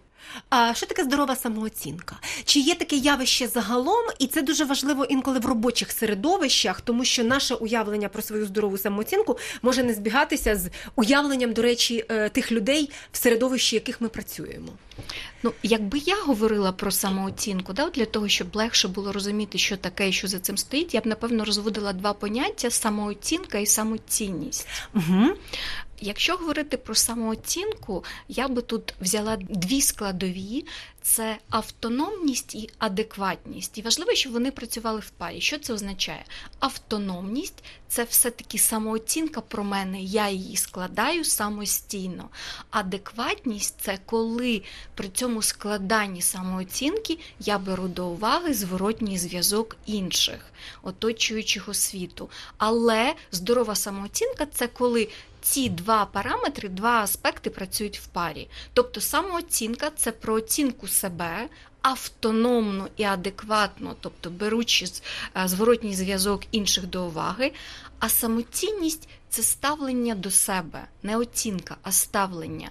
А 0.49 0.75
що 0.75 0.87
таке 0.87 1.05
здорова 1.05 1.37
самооцінка? 1.37 2.17
Чи 2.45 2.61
є 2.61 2.75
таке 2.75 2.97
явище 2.97 3.49
загалом, 3.49 4.05
і 4.19 4.27
це 4.27 4.43
дуже 4.43 4.65
важливо 4.65 5.05
інколи 5.05 5.39
в 5.39 5.47
робочих 5.47 5.93
середовищах, 5.93 6.81
тому 6.81 7.05
що 7.05 7.25
наше 7.25 7.55
уявлення 7.55 8.09
про 8.09 8.23
свою 8.23 8.47
здорову 8.47 8.79
самооцінку 8.79 9.39
може 9.63 9.83
не 9.83 9.95
збігатися 9.95 10.57
з 10.57 10.71
уявленням, 10.97 11.53
до 11.53 11.63
речі, 11.63 12.05
е, 12.09 12.29
тих 12.29 12.53
людей 12.53 12.91
в 13.13 13.17
середовищі, 13.17 13.77
яких 13.77 14.01
ми 14.01 14.09
працюємо. 14.09 14.73
Ну, 15.43 15.53
якби 15.63 15.99
я 15.99 16.17
говорила 16.23 16.73
про 16.73 16.91
самооцінку, 16.91 17.73
да, 17.73 17.91
для 17.91 18.05
того, 18.05 18.29
щоб 18.29 18.57
легше 18.57 18.89
було 18.89 19.13
розуміти, 19.13 19.59
що 19.59 19.77
таке 19.77 20.09
і 20.09 20.13
що 20.13 20.29
за 20.29 20.39
цим 20.39 20.59
стоїть, 20.59 20.95
я 20.95 21.01
б 21.01 21.07
напевно 21.07 21.45
розводила 21.45 21.93
два 21.93 22.13
поняття: 22.13 22.71
самооцінка 22.71 23.59
і 23.59 23.67
самоцінність. 23.67 24.69
Угу. 24.95 25.27
Якщо 26.01 26.37
говорити 26.37 26.77
про 26.77 26.95
самооцінку, 26.95 28.05
я 28.29 28.49
би 28.49 28.63
тут 28.63 28.95
взяла 29.01 29.37
дві 29.37 29.81
складові: 29.81 30.65
це 31.03 31.39
автономність 31.51 32.55
і 32.55 32.71
адекватність. 32.79 33.79
І 33.79 33.83
важливо, 33.83 34.15
щоб 34.15 34.33
вони 34.33 34.51
працювали 34.51 35.01
в 35.01 35.11
парі. 35.11 35.41
Що 35.41 35.59
це 35.59 35.73
означає? 35.73 36.25
Автономність 36.59 37.65
це 37.89 38.05
все-таки 38.05 38.59
самооцінка 38.59 39.41
про 39.41 39.65
мене, 39.65 40.03
я 40.03 40.29
її 40.29 40.57
складаю 40.57 41.25
самостійно. 41.25 42.29
Адекватність 42.71 43.75
це 43.81 43.99
коли 44.07 44.63
при 44.95 45.09
цьому 45.09 45.43
складанні 45.43 46.23
самооцінки 46.23 47.19
я 47.41 47.59
беру 47.59 47.89
до 47.89 48.07
уваги 48.07 48.55
зворотній 48.55 49.19
зв'язок 49.19 49.77
інших, 49.87 50.41
оточуючого 50.83 51.75
світу. 51.75 52.31
Але 52.59 53.15
здорова 53.33 53.75
самооцінка 53.75 54.47
це 54.47 54.69
коли 54.69 55.09
ці 55.49 55.69
два 55.69 56.05
параметри, 56.05 56.69
два 56.69 57.03
аспекти 57.03 57.51
працюють 57.51 57.99
в 57.99 58.07
парі. 58.07 58.49
Тобто 58.73 59.01
самооцінка 59.01 59.91
це 59.91 60.13
про 60.13 60.35
оцінку 60.35 60.89
себе. 60.89 61.49
Автономно 61.83 62.89
і 62.97 63.05
адекватно, 63.05 63.97
тобто 64.01 64.31
беручи 64.31 64.87
е, 65.37 65.49
зворотній 65.49 65.95
зв'язок 65.95 66.43
інших 66.51 66.87
до 66.87 67.07
уваги, 67.07 67.53
а 67.99 68.09
самоцінність 68.09 69.09
це 69.29 69.43
ставлення 69.43 70.15
до 70.15 70.31
себе, 70.31 70.85
не 71.03 71.17
оцінка, 71.17 71.77
а 71.83 71.93
ставлення. 71.93 72.71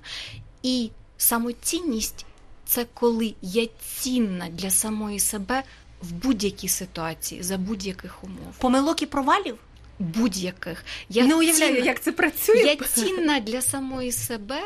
І 0.64 0.92
самоцінність 1.18 2.26
це 2.66 2.86
коли 2.94 3.34
я 3.42 3.68
цінна 4.00 4.50
для 4.50 4.70
самої 4.70 5.20
себе 5.20 5.64
в 6.02 6.12
будь-якій 6.12 6.70
ситуації, 6.70 7.44
за 7.44 7.58
будь-яких 7.58 8.24
умов. 8.24 8.54
Помилок 8.58 9.02
і 9.02 9.06
провалів? 9.06 9.58
Будь-яких. 10.00 10.86
Я 11.10 11.26
не 11.26 11.36
уявляю, 11.36 11.76
цінна, 11.76 11.86
як 11.86 12.02
це 12.02 12.12
працює. 12.12 12.58
Я 12.58 12.76
цінна 12.76 13.40
для 13.40 13.62
самої 13.62 14.12
себе 14.12 14.62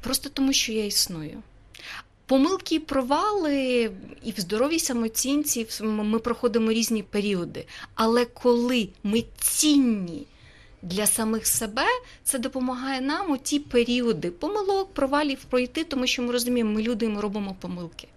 просто 0.00 0.28
тому, 0.28 0.52
що 0.52 0.72
я 0.72 0.84
існую. 0.84 1.42
Помилки 2.26 2.74
і 2.74 2.78
провали 2.78 3.90
і 4.24 4.32
в 4.32 4.40
здоровій 4.40 4.78
самоцінці 4.78 5.66
ми 5.82 6.18
проходимо 6.18 6.72
різні 6.72 7.02
періоди. 7.02 7.66
Але 7.94 8.24
коли 8.24 8.88
ми 9.02 9.24
цінні 9.38 10.26
для 10.82 11.06
самих 11.06 11.46
себе, 11.46 11.86
це 12.24 12.38
допомагає 12.38 13.00
нам 13.00 13.30
у 13.30 13.36
ті 13.36 13.58
періоди 13.58 14.30
помилок, 14.30 14.94
провалів 14.94 15.38
пройти, 15.44 15.84
тому 15.84 16.06
що 16.06 16.22
ми 16.22 16.32
розуміємо, 16.32 16.72
ми 16.72 16.82
люди 16.82 17.06
і 17.06 17.08
ми 17.08 17.20
робимо 17.20 17.56
помилки. 17.60 18.08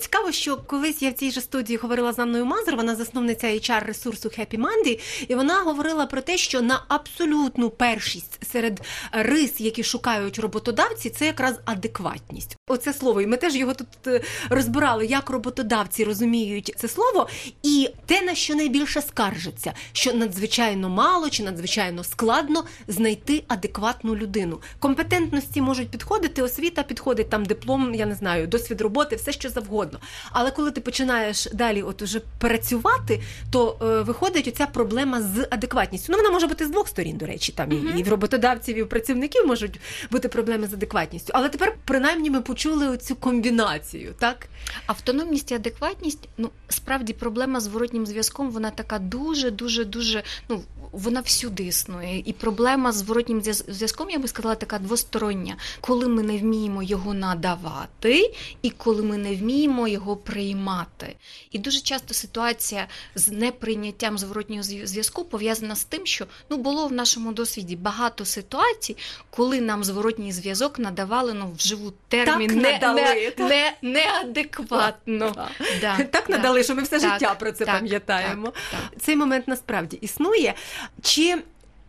Цікаво, 0.00 0.32
що 0.32 0.56
колись 0.56 1.02
я 1.02 1.10
в 1.10 1.12
цій 1.12 1.30
же 1.30 1.40
студії 1.40 1.76
говорила 1.76 2.12
з 2.12 2.18
Анною 2.18 2.44
Мазур, 2.44 2.76
вона 2.76 2.96
засновниця 2.96 3.46
hr 3.46 3.86
ресурсу 3.86 4.28
Happy 4.28 4.60
Monday, 4.60 5.00
і 5.28 5.34
вона 5.34 5.62
говорила 5.62 6.06
про 6.06 6.20
те, 6.20 6.36
що 6.36 6.62
на 6.62 6.84
абсолютну 6.88 7.70
першість 7.70 8.46
серед 8.52 8.80
рис, 9.12 9.60
які 9.60 9.84
шукають 9.84 10.38
роботодавці, 10.38 11.10
це 11.10 11.26
якраз 11.26 11.60
адекватність. 11.64 12.56
Оце 12.66 12.92
слово, 12.92 13.20
і 13.20 13.26
ми 13.26 13.36
теж 13.36 13.56
його 13.56 13.74
тут 13.74 13.88
е, 14.06 14.20
розбирали, 14.50 15.06
як 15.06 15.30
роботодавці 15.30 16.04
розуміють 16.04 16.74
це 16.76 16.88
слово, 16.88 17.28
і 17.62 17.90
те, 18.06 18.22
на 18.22 18.34
що 18.34 18.54
найбільше 18.54 19.02
скаржиться, 19.02 19.72
що 19.92 20.12
надзвичайно 20.12 20.88
мало 20.88 21.30
чи 21.30 21.42
надзвичайно 21.42 22.04
складно 22.04 22.64
знайти 22.88 23.44
адекватну 23.48 24.16
людину. 24.16 24.60
Компетентності 24.78 25.62
можуть 25.62 25.90
підходити, 25.90 26.42
освіта 26.42 26.82
підходить 26.82 27.30
там 27.30 27.44
диплом, 27.44 27.94
я 27.94 28.06
не 28.06 28.14
знаю, 28.14 28.46
досвід 28.46 28.80
роботи, 28.80 29.16
все 29.16 29.32
що 29.32 29.50
завгодно. 29.50 29.83
Але 30.32 30.50
коли 30.50 30.70
ти 30.70 30.80
починаєш 30.80 31.48
далі, 31.52 31.82
от 31.82 32.02
уже 32.02 32.20
працювати, 32.38 33.22
то 33.50 33.78
е, 33.82 34.02
виходить 34.02 34.48
оця 34.48 34.66
проблема 34.66 35.22
з 35.22 35.48
адекватністю. 35.50 36.12
Ну 36.12 36.18
вона 36.18 36.30
може 36.30 36.46
бути 36.46 36.66
з 36.66 36.70
двох 36.70 36.88
сторін, 36.88 37.16
до 37.16 37.26
речі, 37.26 37.52
там 37.52 37.70
uh-huh. 37.70 37.96
і 37.96 38.02
в 38.02 38.08
роботодавців, 38.08 38.78
і 38.78 38.82
в 38.82 38.88
працівників 38.88 39.46
можуть 39.46 39.80
бути 40.10 40.28
проблеми 40.28 40.66
з 40.66 40.74
адекватністю. 40.74 41.32
Але 41.34 41.48
тепер 41.48 41.74
принаймні 41.84 42.30
ми 42.30 42.40
почули 42.40 42.88
оцю 42.88 43.16
комбінацію, 43.16 44.14
так? 44.18 44.46
Автономність 44.86 45.50
і 45.50 45.54
адекватність, 45.54 46.28
ну 46.38 46.50
справді 46.68 47.12
проблема 47.12 47.60
з 47.60 47.62
зворотнім 47.62 48.06
зв'язком, 48.06 48.50
вона 48.50 48.70
така 48.70 48.98
дуже, 48.98 49.50
дуже, 49.50 49.84
дуже. 49.84 50.22
ну, 50.48 50.62
вона 50.92 51.20
всюди 51.20 51.62
існує. 51.62 52.22
І 52.26 52.32
проблема 52.32 52.92
з 52.92 52.96
зворотнім 52.96 53.42
зв'язком, 53.68 54.10
я 54.10 54.18
би 54.18 54.28
сказала, 54.28 54.54
така 54.54 54.78
двостороння, 54.78 55.56
коли 55.80 56.08
ми 56.08 56.22
не 56.22 56.38
вміємо 56.38 56.82
його 56.82 57.14
надавати, 57.14 58.34
і 58.62 58.70
коли 58.70 59.02
ми 59.02 59.16
не 59.16 59.34
вміємо 59.34 59.88
його 59.88 60.16
приймати. 60.16 61.16
І 61.50 61.58
дуже 61.58 61.80
часто 61.80 62.14
ситуація 62.14 62.86
з 63.14 63.28
неприйняттям 63.28 64.18
зворотнього 64.18 64.62
зв'язку 64.62 65.24
пов'язана 65.24 65.76
з 65.76 65.84
тим, 65.84 66.06
що 66.06 66.26
ну 66.50 66.56
було 66.56 66.86
в 66.86 66.92
нашому 66.92 67.32
досвіді 67.32 67.76
багато 67.76 68.24
ситуацій, 68.24 68.96
коли 69.30 69.60
нам 69.60 69.84
зворотній 69.84 70.32
зв'язок 70.32 70.78
надавали 70.78 71.34
ну, 71.34 71.52
вживу 71.56 71.92
термін 72.08 72.48
так 72.48 72.56
не, 72.56 72.72
надали, 72.72 73.32
не, 73.38 73.44
не, 73.48 73.74
неадекватно. 73.82 75.30
Так, 75.30 75.50
да. 75.80 76.04
так 76.04 76.28
надали, 76.28 76.62
що 76.62 76.74
ми 76.74 76.82
все 76.82 77.00
так, 77.00 77.12
життя 77.12 77.34
про 77.34 77.52
це 77.52 77.64
так, 77.64 77.74
пам'ятаємо. 77.74 78.52
Цей 79.00 79.16
момент 79.16 79.48
насправді 79.48 79.96
існує. 79.96 80.54
Чи 81.02 81.42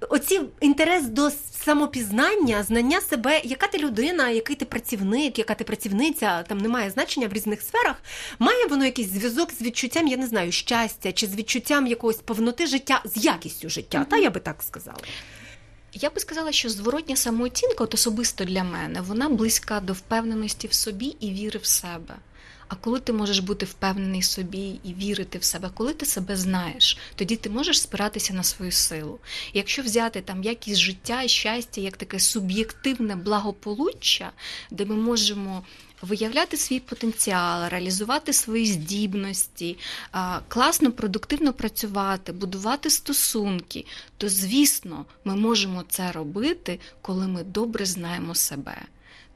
Оці 0.10 0.42
інтерес 0.60 1.06
до 1.06 1.32
самопізнання, 1.66 2.64
знання 2.64 3.02
себе, 3.02 3.42
яка 3.44 3.68
ти 3.68 3.78
людина, 3.78 4.30
який 4.30 4.56
ти 4.56 4.66
працівник, 4.66 5.40
яка 5.40 5.56
ти 5.56 5.64
працівниця, 5.64 6.44
там 6.44 6.58
немає 6.58 6.90
значення 6.90 7.28
в 7.28 7.34
різних 7.34 7.62
сферах. 7.62 7.96
Має 8.40 8.68
воно 8.68 8.86
якийсь 8.86 9.10
зв'язок 9.10 9.52
з 9.52 9.62
відчуттям, 9.62 10.08
я 10.08 10.18
не 10.18 10.28
знаю, 10.28 10.52
щастя 10.52 11.12
чи 11.12 11.28
з 11.28 11.36
відчуттям 11.36 11.88
якогось 11.88 12.18
повноти 12.18 12.68
життя, 12.68 13.02
з 13.06 13.26
якістю 13.26 13.70
життя, 13.70 13.98
mm-hmm. 13.98 14.10
та 14.10 14.18
я 14.18 14.30
би 14.30 14.40
так 14.40 14.64
сказала. 14.64 14.98
Я 15.94 16.10
би 16.10 16.20
сказала, 16.20 16.52
що 16.52 16.70
зворотня 16.70 17.16
самооцінка, 17.16 17.84
от 17.84 17.94
особисто 17.94 18.46
для 18.46 18.64
мене, 18.64 19.02
вона 19.02 19.30
близька 19.30 19.80
до 19.80 19.94
впевненості 19.94 20.68
в 20.68 20.74
собі 20.74 21.06
і 21.20 21.32
віри 21.32 21.60
в 21.60 21.66
себе. 21.66 22.16
А 22.68 22.76
коли 22.76 23.00
ти 23.00 23.14
можеш 23.14 23.40
бути 23.40 23.66
впевнений 23.66 24.22
собі 24.22 24.80
і 24.84 24.94
вірити 24.94 25.38
в 25.38 25.44
себе, 25.44 25.70
коли 25.74 25.94
ти 25.94 26.06
себе 26.06 26.36
знаєш, 26.36 26.98
тоді 27.16 27.36
ти 27.36 27.50
можеш 27.50 27.82
спиратися 27.82 28.34
на 28.34 28.44
свою 28.44 28.72
силу. 28.72 29.20
І 29.54 29.58
якщо 29.58 29.82
взяти 29.82 30.22
там 30.22 30.44
якість 30.44 30.80
життя 30.80 31.28
щастя, 31.28 31.82
як 31.82 31.98
таке 31.98 32.20
суб'єктивне 32.20 33.16
благополуччя, 33.16 34.32
де 34.72 34.86
ми 34.86 34.96
можемо 34.96 35.64
виявляти 36.02 36.58
свій 36.58 36.80
потенціал, 36.80 37.70
реалізувати 37.70 38.34
свої 38.34 38.66
здібності, 38.66 39.78
класно, 40.48 40.92
продуктивно 40.92 41.54
працювати, 41.54 42.32
будувати 42.32 42.90
стосунки, 42.90 43.86
то 44.18 44.30
звісно, 44.30 45.06
ми 45.26 45.36
можемо 45.36 45.84
це 45.90 46.12
робити, 46.12 46.80
коли 47.02 47.28
ми 47.28 47.44
добре 47.44 47.86
знаємо 47.86 48.36
себе. 48.36 48.82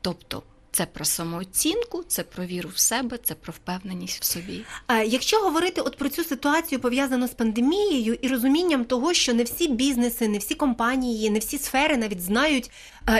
Тобто 0.01 0.43
це 0.71 0.86
про 0.86 1.05
самооцінку, 1.05 2.03
це 2.08 2.23
про 2.23 2.45
віру 2.45 2.69
в 2.75 2.79
себе, 2.79 3.17
це 3.23 3.36
про 3.36 3.53
впевненість 3.53 4.21
в 4.21 4.23
собі. 4.23 4.65
А 4.88 4.97
якщо 4.97 5.39
говорити 5.39 5.82
от 5.82 5.97
про 5.97 6.10
цю 6.10 6.23
ситуацію 6.23 6.79
пов'язану 6.79 7.27
з 7.27 7.32
пандемією 7.32 8.17
і 8.21 8.27
розумінням 8.27 8.86
того, 8.86 9.13
що 9.13 9.34
не 9.34 9.43
всі 9.43 9.67
бізнеси, 9.67 10.27
не 10.27 10.38
всі 10.38 10.55
компанії, 10.55 11.29
не 11.29 11.39
всі 11.39 11.58
сфери 11.58 11.97
навіть 11.97 12.21
знають 12.21 12.71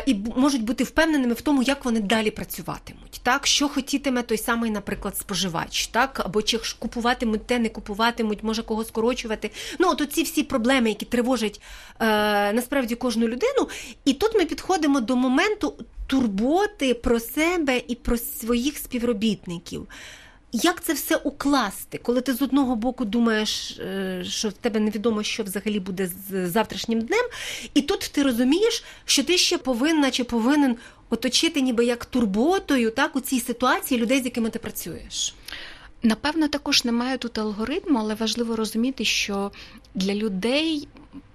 і 0.06 0.16
можуть 0.36 0.64
бути 0.64 0.84
впевненими 0.84 1.34
в 1.34 1.42
тому, 1.42 1.64
як 1.64 1.86
вони 1.86 2.00
далі 2.00 2.32
працюватимуть, 2.32 3.22
так 3.24 3.48
що 3.48 3.70
хотітиме 3.70 4.24
той 4.24 4.38
самий, 4.38 4.72
наприклад, 4.72 5.18
споживач, 5.18 5.88
так 5.88 6.22
або 6.26 6.42
чи 6.42 6.60
купуватимуть 6.80 7.46
те, 7.46 7.60
не 7.60 7.70
купуватимуть, 7.70 8.44
може 8.44 8.64
кого 8.64 8.84
скорочувати. 8.84 9.52
Ну 9.80 9.90
от 9.90 10.14
ці 10.14 10.24
всі 10.24 10.44
проблеми, 10.44 10.90
які 10.90 11.06
тривожать 11.06 11.62
е, 12.00 12.54
насправді 12.54 12.96
кожну 12.96 13.28
людину, 13.28 13.70
і 14.06 14.14
тут 14.14 14.36
ми 14.36 14.46
підходимо 14.46 15.00
до 15.00 15.16
моменту 15.16 15.74
турботи 16.10 16.94
про 16.94 17.20
себе 17.20 17.82
і 17.88 17.96
про 17.96 18.18
своїх 18.18 18.78
співробітників. 18.78 19.88
Як 20.52 20.84
це 20.84 20.94
все 20.94 21.16
укласти, 21.16 21.98
коли 22.04 22.22
ти 22.22 22.34
з 22.34 22.42
одного 22.42 22.76
боку 22.76 23.06
думаєш, 23.06 23.80
е, 23.80 24.24
що 24.28 24.50
в 24.50 24.54
тебе 24.54 24.80
невідомо, 24.80 25.24
що 25.24 25.44
взагалі 25.44 25.80
буде 25.80 26.10
з 26.30 26.50
завтрашнім 26.50 27.02
днем, 27.02 27.26
і 27.74 27.82
тут 27.82 28.00
ти 28.14 28.24
розумієш, 28.24 28.84
що 29.06 29.24
ти 29.24 29.38
ще 29.38 29.58
повинна 29.58 30.12
чи 30.12 30.24
повинен 30.24 30.76
оточити 31.10 31.62
ніби 31.62 31.86
як 31.86 32.06
турботою 32.06 32.92
так 32.92 33.16
у 33.16 33.20
цій 33.20 33.40
ситуації 33.40 34.02
людей, 34.02 34.22
з 34.22 34.26
якими 34.26 34.50
ти 34.50 34.60
працюєш? 34.60 35.36
Напевно, 36.04 36.48
також 36.48 36.86
немає 36.86 37.18
тут 37.18 37.38
алгоритму, 37.38 38.00
але 38.00 38.16
важливо 38.16 38.56
розуміти, 38.56 39.06
що 39.06 39.52
для 39.96 40.16
людей, 40.16 40.88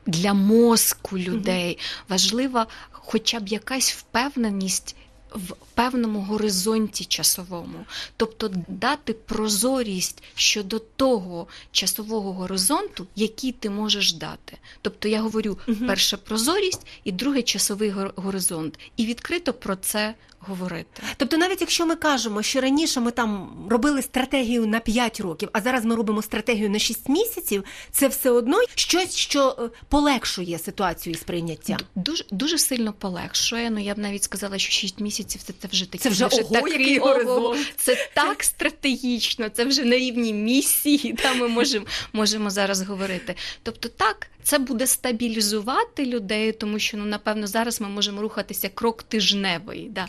для 0.06 0.34
мозку 0.34 1.18
людей. 1.18 1.78
Важлива 2.08 2.66
хоча 2.90 3.40
б 3.40 3.48
якась 3.48 3.92
впевненість 3.92 4.96
в 5.34 5.54
певному 5.74 6.20
горизонті 6.20 7.04
часовому, 7.04 7.78
тобто 8.16 8.50
дати 8.68 9.12
прозорість 9.12 10.22
щодо 10.34 10.78
того 10.78 11.46
часового 11.72 12.32
горизонту, 12.32 13.06
який 13.16 13.52
ти 13.52 13.70
можеш 13.70 14.12
дати. 14.12 14.58
Тобто 14.82 15.08
я 15.08 15.20
говорю 15.20 15.58
перша 15.86 16.16
прозорість 16.16 16.86
і 17.04 17.12
другий 17.12 17.42
часовий 17.42 17.90
горизонт, 18.16 18.78
і 18.96 19.06
відкрито 19.06 19.52
про 19.52 19.76
це 19.76 20.14
говорити. 20.48 21.02
Тобто, 21.16 21.36
навіть 21.36 21.60
якщо 21.60 21.86
ми 21.86 21.96
кажемо, 21.96 22.42
що 22.42 22.60
раніше 22.60 23.00
ми 23.00 23.10
там 23.10 23.50
робили 23.70 24.02
стратегію 24.02 24.66
на 24.66 24.80
5 24.80 25.20
років, 25.20 25.48
а 25.52 25.60
зараз 25.60 25.84
ми 25.84 25.94
робимо 25.94 26.22
стратегію 26.22 26.70
на 26.70 26.78
6 26.78 27.08
місяців, 27.08 27.64
це 27.90 28.08
все 28.08 28.30
одно 28.30 28.58
щось, 28.74 29.16
що 29.16 29.56
е, 29.58 29.70
полегшує 29.88 30.58
ситуацію 30.58 31.14
і 31.14 31.16
сприйняття. 31.16 31.76
Дуже 31.94 32.24
дуже 32.30 32.58
сильно 32.58 32.92
полегшує. 32.92 33.70
Ну 33.70 33.80
я 33.80 33.94
б 33.94 33.98
навіть 33.98 34.22
сказала, 34.22 34.58
що 34.58 34.72
6 34.72 35.00
місяців 35.00 35.42
це, 35.42 35.52
це 35.58 35.68
вже 35.68 35.90
такі 35.90 36.02
це 36.02 36.08
вже, 36.08 36.26
вже 36.26 36.42
ого, 36.42 36.54
такий, 36.54 36.72
який 36.72 36.98
ого, 36.98 37.56
Це 37.76 38.10
так 38.14 38.44
стратегічно, 38.44 39.48
це 39.48 39.64
вже 39.64 39.84
на 39.84 39.96
рівні 39.96 40.32
місії. 40.32 41.12
Та 41.22 41.34
ми 41.34 41.48
можемо 41.48 41.86
можемо 42.12 42.50
зараз 42.50 42.82
говорити. 42.82 43.34
Тобто, 43.62 43.88
так. 43.88 44.26
Це 44.42 44.58
буде 44.58 44.86
стабілізувати 44.86 46.06
людей, 46.06 46.52
тому 46.52 46.78
що 46.78 46.96
ну 46.96 47.04
напевно 47.04 47.46
зараз 47.46 47.80
ми 47.80 47.88
можемо 47.88 48.22
рухатися 48.22 48.68
крок 48.68 49.02
тижневий. 49.02 49.88
Да 49.90 50.08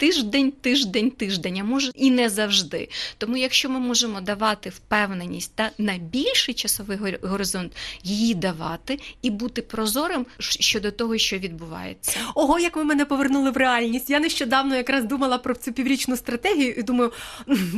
тиждень, 0.00 0.52
тиждень, 0.52 1.10
тиждень, 1.10 1.58
а 1.58 1.64
може 1.64 1.90
і 1.94 2.10
не 2.10 2.28
завжди. 2.28 2.88
Тому, 3.18 3.36
якщо 3.36 3.70
ми 3.70 3.78
можемо 3.78 4.20
давати 4.20 4.70
впевненість 4.70 5.52
та 5.54 5.70
на 5.78 5.98
більший 5.98 6.54
часовий 6.54 6.98
горизонт, 7.22 7.72
її 8.02 8.34
давати 8.34 8.98
і 9.22 9.30
бути 9.30 9.62
прозорим 9.62 10.26
щодо 10.38 10.90
того, 10.90 11.18
що 11.18 11.38
відбувається. 11.38 12.20
Ого, 12.34 12.58
як 12.58 12.76
ви 12.76 12.84
мене 12.84 13.04
повернули 13.04 13.50
в 13.50 13.56
реальність. 13.56 14.10
Я 14.10 14.20
нещодавно 14.20 14.76
якраз 14.76 15.04
думала 15.04 15.38
про 15.38 15.54
цю 15.54 15.72
піврічну 15.72 16.16
стратегію 16.16 16.74
і 16.78 16.82
думаю, 16.82 17.12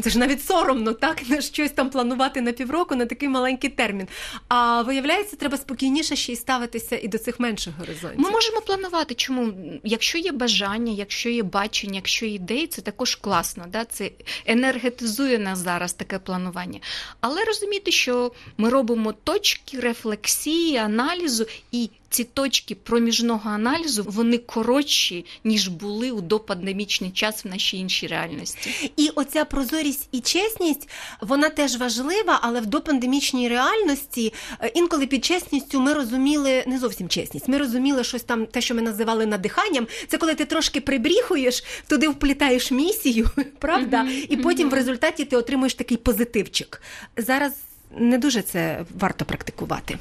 це 0.02 0.10
ж 0.10 0.18
навіть 0.18 0.44
соромно, 0.44 0.92
так 0.92 1.28
на 1.28 1.40
щось 1.40 1.70
там 1.70 1.90
планувати 1.90 2.40
на 2.40 2.52
півроку 2.52 2.94
на 2.94 3.06
такий 3.06 3.28
маленький 3.28 3.70
термін. 3.70 4.08
А 4.48 4.82
виявляється, 4.82 5.36
треба 5.36 5.56
спокійніше 5.56 6.16
ще 6.16 6.32
й 6.32 6.36
ставитися 6.36 6.98
і 7.02 7.08
до 7.08 7.18
цих 7.18 7.40
менших 7.40 7.74
горизонтів. 7.78 8.20
Ми 8.20 8.30
можемо 8.30 8.60
планувати, 8.60 9.14
чому 9.14 9.52
якщо 9.84 10.18
є 10.18 10.32
бажання, 10.32 10.92
якщо 10.92 11.28
є 11.28 11.42
бачення, 11.42 11.94
якщо 11.94 12.11
якщо 12.12 12.26
ідеї, 12.26 12.66
це 12.66 12.82
також 12.82 13.14
класно. 13.14 13.64
Да? 13.68 13.84
Це 13.84 14.10
енергетизує 14.46 15.38
нас 15.38 15.58
зараз 15.58 15.92
таке 15.92 16.18
планування. 16.18 16.80
Але 17.20 17.44
розуміти, 17.44 17.92
що 17.92 18.32
ми 18.56 18.70
робимо 18.70 19.12
точки 19.12 19.80
рефлексії, 19.80 20.76
аналізу 20.76 21.46
і 21.72 21.90
ці 22.12 22.24
точки 22.24 22.74
проміжного 22.74 23.50
аналізу 23.50 24.04
вони 24.08 24.38
коротші, 24.38 25.24
ніж 25.44 25.68
були 25.68 26.10
у 26.10 26.20
допандемічний 26.20 27.10
час 27.10 27.44
в 27.44 27.48
нашій 27.48 27.76
іншій 27.76 28.06
реальності. 28.06 28.92
І 28.96 29.08
оця 29.08 29.44
прозорість 29.44 30.08
і 30.12 30.20
чесність 30.20 30.88
вона 31.20 31.48
теж 31.48 31.76
важлива, 31.76 32.38
але 32.42 32.60
в 32.60 32.66
допандемічній 32.66 33.48
реальності 33.48 34.32
е, 34.60 34.72
інколи 34.74 35.06
під 35.06 35.24
чесністю 35.24 35.80
ми 35.80 35.94
розуміли 35.94 36.64
не 36.66 36.78
зовсім 36.78 37.08
чесність. 37.08 37.48
Ми 37.48 37.58
розуміли 37.58 38.04
щось 38.04 38.22
там, 38.22 38.46
те, 38.46 38.60
що 38.60 38.74
ми 38.74 38.82
називали 38.82 39.26
надиханням. 39.26 39.86
Це 40.08 40.18
коли 40.18 40.34
ти 40.34 40.44
трошки 40.44 40.80
прибріхуєш, 40.80 41.64
туди 41.86 42.08
вплітаєш 42.08 42.70
місію, 42.70 43.30
правда, 43.58 44.02
mm-hmm. 44.02 44.26
і 44.28 44.36
потім 44.36 44.68
mm-hmm. 44.68 44.70
в 44.70 44.74
результаті 44.74 45.24
ти 45.24 45.36
отримуєш 45.36 45.74
такий 45.74 45.96
позитивчик. 45.96 46.82
Зараз 47.16 47.52
не 47.96 48.18
дуже 48.18 48.42
це 48.42 48.84
варто 48.98 49.24
практикувати. 49.24 49.98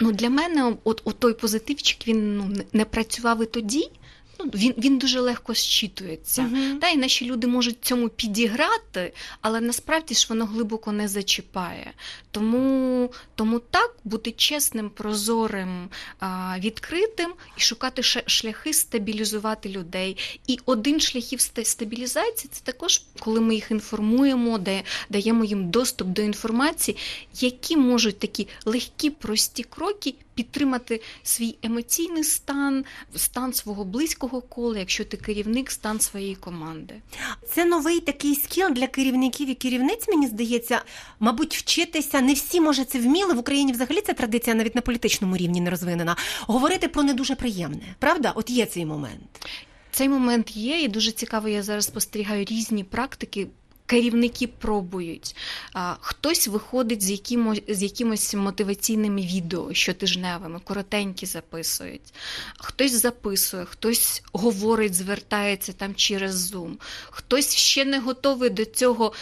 Ну, 0.00 0.12
Для 0.12 0.30
мене 0.30 0.76
от, 0.84 1.02
от 1.04 1.18
той 1.18 1.34
позитивчик 1.34 2.08
він 2.08 2.36
ну, 2.36 2.64
не 2.72 2.84
працював 2.84 3.42
і 3.42 3.46
тоді. 3.46 3.90
Ну, 4.38 4.50
Він 4.54 4.74
він 4.78 4.98
дуже 4.98 5.20
легко 5.20 5.54
щитується. 5.54 6.42
Uh-huh. 6.42 6.78
Та, 6.78 6.88
І 6.88 6.96
наші 6.96 7.26
люди 7.26 7.46
можуть 7.46 7.84
цьому 7.84 8.08
підіграти, 8.08 9.12
але 9.40 9.60
насправді 9.60 10.14
ж 10.14 10.26
воно 10.28 10.46
глибоко 10.46 10.92
не 10.92 11.08
зачіпає. 11.08 11.92
Тому 12.30 13.10
тому 13.34 13.58
так 13.58 13.96
бути 14.04 14.32
чесним, 14.32 14.90
прозорим, 14.90 15.88
відкритим 16.58 17.32
і 17.56 17.60
шукати 17.60 18.02
шляхи 18.26 18.72
стабілізувати 18.72 19.68
людей. 19.68 20.16
І 20.46 20.58
один 20.66 21.00
шляхів 21.00 21.40
стабілізації 21.40 22.50
це 22.52 22.60
також, 22.64 23.02
коли 23.18 23.40
ми 23.40 23.54
їх 23.54 23.70
інформуємо, 23.70 24.60
даємо 25.10 25.44
їм 25.44 25.70
доступ 25.70 26.08
до 26.08 26.22
інформації, 26.22 26.96
які 27.34 27.76
можуть 27.76 28.18
такі 28.18 28.48
легкі, 28.64 29.10
прості 29.10 29.62
кроки 29.62 30.14
підтримати 30.34 31.00
свій 31.22 31.56
емоційний 31.62 32.24
стан, 32.24 32.84
стан 33.16 33.52
свого 33.52 33.84
близького 33.84 34.40
кола, 34.40 34.78
якщо 34.78 35.04
ти 35.04 35.16
керівник, 35.16 35.70
стан 35.70 36.00
своєї 36.00 36.34
команди. 36.34 36.94
Це 37.54 37.64
новий 37.64 38.00
такий 38.00 38.34
скіл 38.34 38.70
для 38.70 38.86
керівників 38.86 39.48
і 39.48 39.54
керівниць, 39.54 40.08
мені 40.08 40.26
здається, 40.26 40.82
мабуть, 41.20 41.56
вчитися. 41.56 42.19
Не 42.20 42.32
всі, 42.32 42.60
може, 42.60 42.84
це 42.84 42.98
вміли. 42.98 43.34
В 43.34 43.38
Україні 43.38 43.72
взагалі 43.72 44.00
ця 44.00 44.12
традиція 44.12 44.56
навіть 44.56 44.74
на 44.74 44.80
політичному 44.80 45.36
рівні 45.36 45.60
не 45.60 45.70
розвинена. 45.70 46.16
Говорити 46.40 46.88
про 46.88 47.02
не 47.02 47.14
дуже 47.14 47.34
приємне. 47.34 47.94
Правда? 47.98 48.32
От 48.34 48.50
є 48.50 48.66
цей 48.66 48.86
момент. 48.86 49.46
Цей 49.90 50.08
момент 50.08 50.56
є, 50.56 50.82
і 50.82 50.88
дуже 50.88 51.12
цікаво, 51.12 51.48
я 51.48 51.62
зараз 51.62 51.84
спостерігаю 51.84 52.44
різні 52.44 52.84
практики 52.84 53.46
керівники 53.90 54.46
пробують. 54.46 55.36
Хтось 56.00 56.48
виходить 56.48 57.02
з 57.02 57.10
якимось, 57.10 57.62
з 57.68 57.82
якимось 57.82 58.34
мотиваційними 58.34 59.20
відео 59.20 59.74
щотижневими, 59.74 60.60
коротенькі 60.64 61.26
записують, 61.26 62.14
хтось 62.58 62.92
записує, 62.92 63.64
хтось 63.64 64.22
говорить, 64.32 64.94
звертається 64.94 65.72
там 65.72 65.94
через 65.94 66.52
Zoom, 66.54 66.72
хтось 67.10 67.56
ще 67.56 67.84
не 67.84 67.98
готовий 68.00 68.50
до 68.50 68.64
цього, 68.64 69.12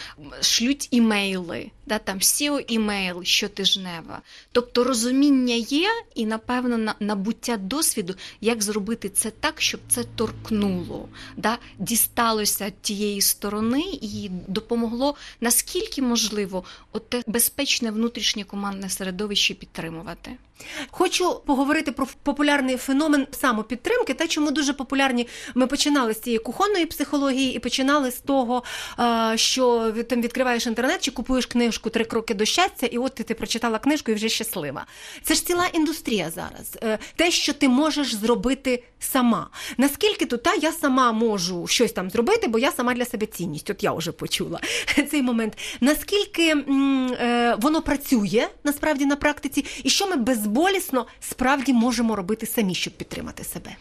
шлють 0.41 0.87
імейли, 0.91 1.71
да, 1.85 1.99
там 1.99 2.19
SEO 2.19 2.59
імейл 2.67 3.23
щотижнева. 3.23 4.21
Тобто 4.51 4.83
розуміння 4.83 5.55
є 5.55 5.89
і, 6.15 6.25
напевно, 6.25 6.93
набуття 6.99 7.57
досвіду, 7.57 8.15
як 8.41 8.63
зробити 8.63 9.09
це 9.09 9.31
так, 9.31 9.61
щоб 9.61 9.79
це 9.87 10.03
торкнуло, 10.03 11.09
да, 11.37 11.57
дісталося 11.79 12.71
тієї 12.81 13.21
сторони 13.21 13.83
і 14.01 14.29
допомогло 14.59 15.15
наскільки 15.41 16.01
можливо 16.01 16.63
от 16.91 17.09
те 17.09 17.23
безпечне 17.27 17.91
внутрішнє 17.91 18.43
командне 18.43 18.89
середовище 18.89 19.53
підтримувати. 19.53 20.37
Хочу 20.91 21.41
поговорити 21.45 21.91
про 21.91 22.07
популярний 22.23 22.77
феномен 22.77 23.27
самопідтримки, 23.31 24.13
та 24.13 24.27
чому 24.27 24.51
дуже 24.51 24.73
популярні. 24.73 25.27
Ми 25.55 25.67
починали 25.67 26.13
з 26.13 26.19
цієї 26.19 26.39
кухонної 26.39 26.85
психології 26.85 27.55
і 27.55 27.59
починали 27.59 28.11
з 28.11 28.19
того, 28.19 28.63
що 29.35 29.93
там 30.09 30.21
відкриваєш 30.21 30.67
інтернет 30.67 31.01
чи 31.01 31.11
купуєш 31.11 31.45
книжку 31.45 31.89
Три 31.89 32.05
кроки 32.05 32.33
до 32.33 32.45
щастя, 32.45 32.85
і 32.85 32.97
от 32.97 33.15
ти, 33.15 33.23
ти 33.23 33.33
прочитала 33.33 33.79
книжку 33.79 34.11
і 34.11 34.13
вже 34.13 34.29
щаслива. 34.29 34.85
Це 35.23 35.33
ж 35.33 35.45
ціла 35.45 35.65
індустрія 35.73 36.29
зараз. 36.29 36.77
Е, 36.83 36.99
те, 37.15 37.31
що 37.31 37.53
ти 37.53 37.69
можеш 37.69 38.15
зробити 38.15 38.83
сама. 38.99 39.49
Наскільки 39.77 40.25
тут 40.25 40.43
та 40.43 40.53
я 40.53 40.71
сама 40.71 41.11
можу 41.11 41.67
щось 41.67 41.91
там 41.91 42.09
зробити, 42.09 42.47
бо 42.47 42.59
я 42.59 42.71
сама 42.71 42.93
для 42.93 43.05
себе 43.05 43.25
цінність. 43.25 43.69
От 43.69 43.83
я 43.83 43.93
вже 43.93 44.11
почула 44.11 44.59
цей 45.11 45.21
момент. 45.21 45.57
Наскільки 45.81 46.47
е, 46.49 47.57
воно 47.59 47.81
працює 47.81 48.47
насправді 48.63 49.05
на 49.05 49.15
практиці, 49.15 49.65
і 49.83 49.89
що 49.89 50.07
ми 50.07 50.15
безболісно 50.49 51.05
справді 51.19 51.73
можемо 51.73 52.15
робити 52.15 52.45
самі, 52.45 52.75
щоб 52.75 52.93
підтримати 52.93 53.43
себе? 53.43 53.75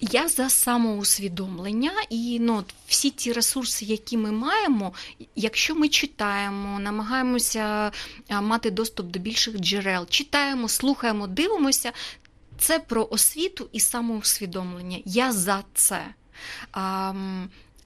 Я 0.00 0.28
за 0.28 0.50
самоусвідомлення 0.50 1.92
і 2.10 2.38
ну, 2.40 2.64
всі 2.88 3.10
ті 3.10 3.32
ресурси, 3.32 3.84
які 3.84 4.16
ми 4.16 4.32
маємо, 4.32 4.92
якщо 5.36 5.74
ми 5.74 5.88
читаємо, 5.88 6.78
намагаємося 6.80 7.92
мати 8.30 8.70
доступ 8.70 9.06
до 9.06 9.18
більших 9.18 9.56
джерел, 9.56 10.06
читаємо, 10.08 10.68
слухаємо, 10.68 11.26
дивимося, 11.26 11.92
це 12.58 12.78
про 12.78 13.08
освіту 13.10 13.68
і 13.72 13.80
самоусвідомлення. 13.80 14.98
Я 15.04 15.32
за 15.32 15.64
це. 15.74 16.04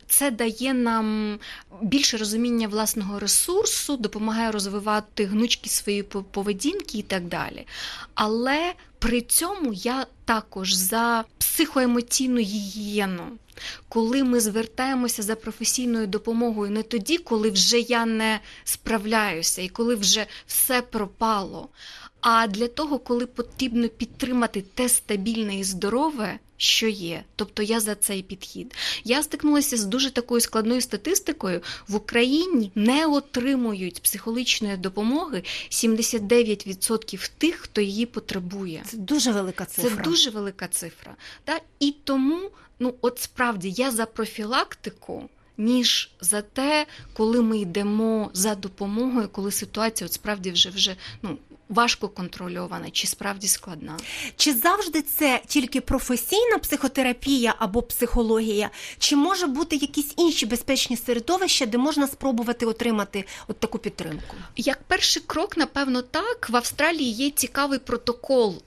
Це 0.09 0.31
дає 0.31 0.75
нам 0.75 1.39
більше 1.83 2.17
розуміння 2.17 2.69
власного 2.69 3.19
ресурсу, 3.19 3.97
допомагає 3.97 4.51
розвивати 4.51 5.25
гнучки 5.25 5.71
своєї 5.71 6.03
поведінки 6.03 6.99
і 6.99 7.03
так 7.03 7.25
далі. 7.25 7.67
Але 8.15 8.73
при 8.99 9.21
цьому 9.21 9.73
я 9.73 10.07
також 10.25 10.73
за 10.73 11.25
психоемоційну 11.39 12.41
гігієну. 12.41 13.25
Коли 13.89 14.25
ми 14.25 14.41
звертаємося 14.41 15.23
за 15.23 15.37
професійною 15.37 16.07
допомогою 16.07 16.71
не 16.71 16.83
тоді, 16.83 17.19
коли 17.19 17.51
вже 17.51 17.79
я 17.79 18.07
не 18.07 18.41
справляюся 18.65 19.63
і 19.63 19.69
коли 19.69 19.95
вже 19.95 20.27
все 20.47 20.83
пропало, 20.83 21.69
а 22.21 22.47
для 22.47 22.69
того, 22.69 22.99
коли 22.99 23.27
потрібно 23.27 23.89
підтримати 23.89 24.65
те 24.75 24.89
стабільне 24.89 25.59
і 25.59 25.65
здорове, 25.65 26.39
що 26.59 26.89
є. 26.89 27.25
Тобто 27.37 27.63
я 27.63 27.81
за 27.81 27.95
цей 27.95 28.23
підхід. 28.23 28.75
Я 29.05 29.23
стикнулася 29.23 29.77
з 29.77 29.85
дуже 29.85 30.11
такою 30.11 30.41
складною 30.41 30.81
статистикою. 30.81 31.63
В 31.89 31.95
Україні 31.95 32.73
не 32.75 33.07
отримують 33.07 34.03
психологічної 34.03 34.77
допомоги 34.77 35.43
79% 35.71 37.31
тих, 37.39 37.55
хто 37.55 37.81
її 37.81 38.07
потребує. 38.07 38.83
Це 38.87 38.97
дуже 38.97 39.33
велика 39.33 39.65
цифра. 39.65 39.91
Це 39.91 40.03
дуже 40.03 40.31
велика 40.31 40.69
цифра. 40.69 41.17
Та? 41.45 41.61
І 41.81 41.95
тому, 42.05 42.51
ну 42.79 42.95
от 43.01 43.19
справді, 43.19 43.71
я 43.71 43.91
за 43.91 44.07
профілактику. 44.07 45.29
Ніж 45.61 46.11
за 46.21 46.43
те, 46.43 46.87
коли 47.13 47.43
ми 47.43 47.59
йдемо 47.59 48.31
за 48.33 48.55
допомогою, 48.55 49.29
коли 49.29 49.53
ситуація 49.53 50.07
от 50.07 50.13
справді 50.13 50.51
вже 50.51 50.71
вже 50.71 50.97
ну 51.23 51.39
важко 51.69 52.09
контрольована, 52.09 52.91
чи 52.91 53.07
справді 53.07 53.49
складна. 53.49 53.97
Чи 54.37 54.55
завжди 54.55 55.03
це 55.03 55.41
тільки 55.47 55.81
професійна 55.81 56.59
психотерапія 56.59 57.55
або 57.59 57.83
психологія, 57.83 58.71
чи 58.99 59.17
може 59.17 59.47
бути 59.47 59.77
якісь 59.77 60.13
інші 60.17 60.47
безпечні 60.47 60.97
середовища, 60.97 61.67
де 61.67 61.79
можна 61.79 62.07
спробувати 62.07 62.67
отримати 62.67 63.25
от 63.49 63.61
таку 63.61 63.79
підтримку? 63.79 64.37
Як 64.57 64.83
перший 64.83 65.23
крок, 65.27 65.57
напевно, 65.57 66.03
так 66.03 66.51
в 66.51 66.57
Австралії 66.57 67.13
є 67.13 67.31
цікавий 67.31 67.79
протокол, 67.79 68.63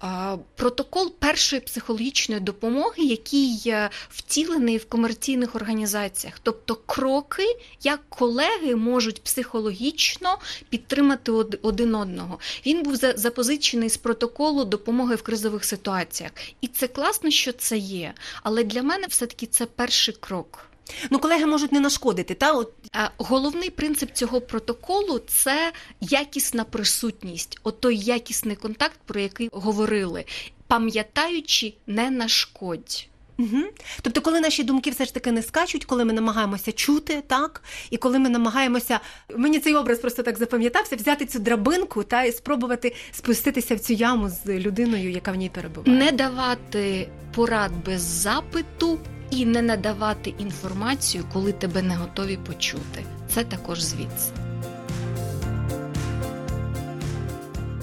протокол 0.56 1.14
першої 1.20 1.62
психологічної 1.62 2.42
допомоги, 2.42 3.04
який 3.04 3.74
втілений 4.10 4.78
в 4.78 4.90
комерційних 4.90 5.56
організаціях, 5.56 6.40
тобто 6.44 6.76
кроки, 6.86 7.58
як 7.84 8.10
колеги 8.10 8.76
можуть 8.76 9.24
психологічно 9.24 10.38
підтримати 10.70 11.32
один 11.62 11.96
одного. 11.96 12.40
Він 12.66 12.84
був 12.92 13.14
запозичений 13.16 13.90
з 13.90 13.98
протоколу 13.98 14.66
допомоги 14.66 15.16
в 15.16 15.22
кризових 15.22 15.66
ситуаціях. 15.66 16.32
І 16.62 16.68
це 16.68 16.88
класно, 16.88 17.32
що 17.32 17.52
це 17.52 17.78
є. 17.78 18.14
Але 18.44 18.64
для 18.64 18.84
мене 18.84 19.08
все-таки 19.08 19.46
це 19.46 19.66
перший 19.66 20.14
крок. 20.20 20.66
Ну, 21.10 21.20
колеги 21.20 21.46
можуть 21.46 21.72
не 21.72 21.80
нашкодити. 21.80 22.34
Та 22.34 22.52
от 22.52 22.74
головний 23.18 23.70
принцип 23.70 24.12
цього 24.14 24.42
протоколу 24.42 25.20
це 25.20 25.74
якісна 26.02 26.64
присутність, 26.64 27.60
от 27.64 27.80
той 27.80 27.98
якісний 27.98 28.56
контакт, 28.56 29.00
про 29.06 29.20
який 29.20 29.50
говорили, 29.52 30.26
пам'ятаючи, 30.68 31.74
не 31.88 32.12
нашкодь. 32.12 33.08
Угу. 33.42 33.64
Тобто, 34.02 34.22
коли 34.22 34.40
наші 34.40 34.64
думки 34.64 34.90
все 34.90 35.06
ж 35.06 35.14
таки 35.14 35.32
не 35.32 35.44
скачуть, 35.44 35.86
коли 35.86 36.06
ми 36.06 36.14
намагаємося 36.14 36.72
чути, 36.72 37.24
так, 37.28 37.64
і 37.90 37.98
коли 37.98 38.20
ми 38.20 38.30
намагаємося, 38.30 39.00
мені 39.38 39.60
цей 39.60 39.76
образ 39.76 40.00
просто 40.00 40.24
так 40.24 40.38
запам'ятався, 40.38 40.96
взяти 40.96 41.26
цю 41.26 41.40
драбинку 41.40 42.04
та 42.04 42.24
і 42.24 42.32
спробувати 42.32 42.96
спуститися 43.12 43.76
в 43.76 43.80
цю 43.80 43.94
яму 43.94 44.30
з 44.30 44.46
людиною, 44.46 45.12
яка 45.12 45.32
в 45.32 45.36
ній 45.36 45.50
перебуває. 45.50 46.00
Не 46.00 46.12
давати 46.12 47.10
порад 47.36 47.72
без 47.86 48.02
запиту 48.02 49.00
і 49.32 49.46
не 49.46 49.62
надавати 49.62 50.34
інформацію, 50.40 51.24
коли 51.34 51.52
тебе 51.52 51.82
не 51.82 51.96
готові 51.96 52.38
почути. 52.38 53.06
Це 53.34 53.44
також 53.44 53.82
звідси. 53.82 54.32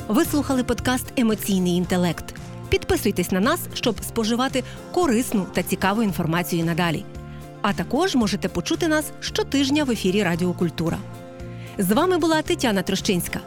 Ви 0.09 0.25
слухали 0.25 0.65
подкаст 0.65 1.07
Емоційний 1.17 1.73
інтелект. 1.73 2.35
Підписуйтесь 2.69 3.31
на 3.31 3.41
нас, 3.41 3.61
щоб 3.75 4.05
споживати 4.05 4.65
корисну 4.93 5.47
та 5.55 5.63
цікаву 5.63 6.03
інформацію 6.03 6.65
надалі. 6.65 7.05
А 7.63 7.73
також 7.73 8.15
можете 8.15 8.49
почути 8.49 8.89
нас 8.89 9.13
щотижня 9.21 9.85
в 9.85 9.91
ефірі 9.91 10.23
Радіо 10.23 10.53
Культура. 10.53 10.99
З 11.79 11.93
вами 11.93 12.19
була 12.19 12.43
Тетяна 12.43 12.83
Трощинська. 12.83 13.41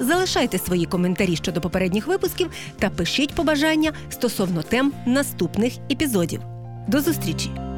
Залишайте 0.00 0.58
свої 0.58 0.86
коментарі 0.86 1.36
щодо 1.36 1.60
попередніх 1.60 2.06
випусків 2.06 2.50
та 2.78 2.90
пишіть 2.90 3.34
побажання 3.34 3.92
стосовно 4.10 4.62
тем 4.62 4.92
наступних 5.06 5.72
епізодів. 5.90 6.40
До 6.88 7.00
зустрічі! 7.00 7.75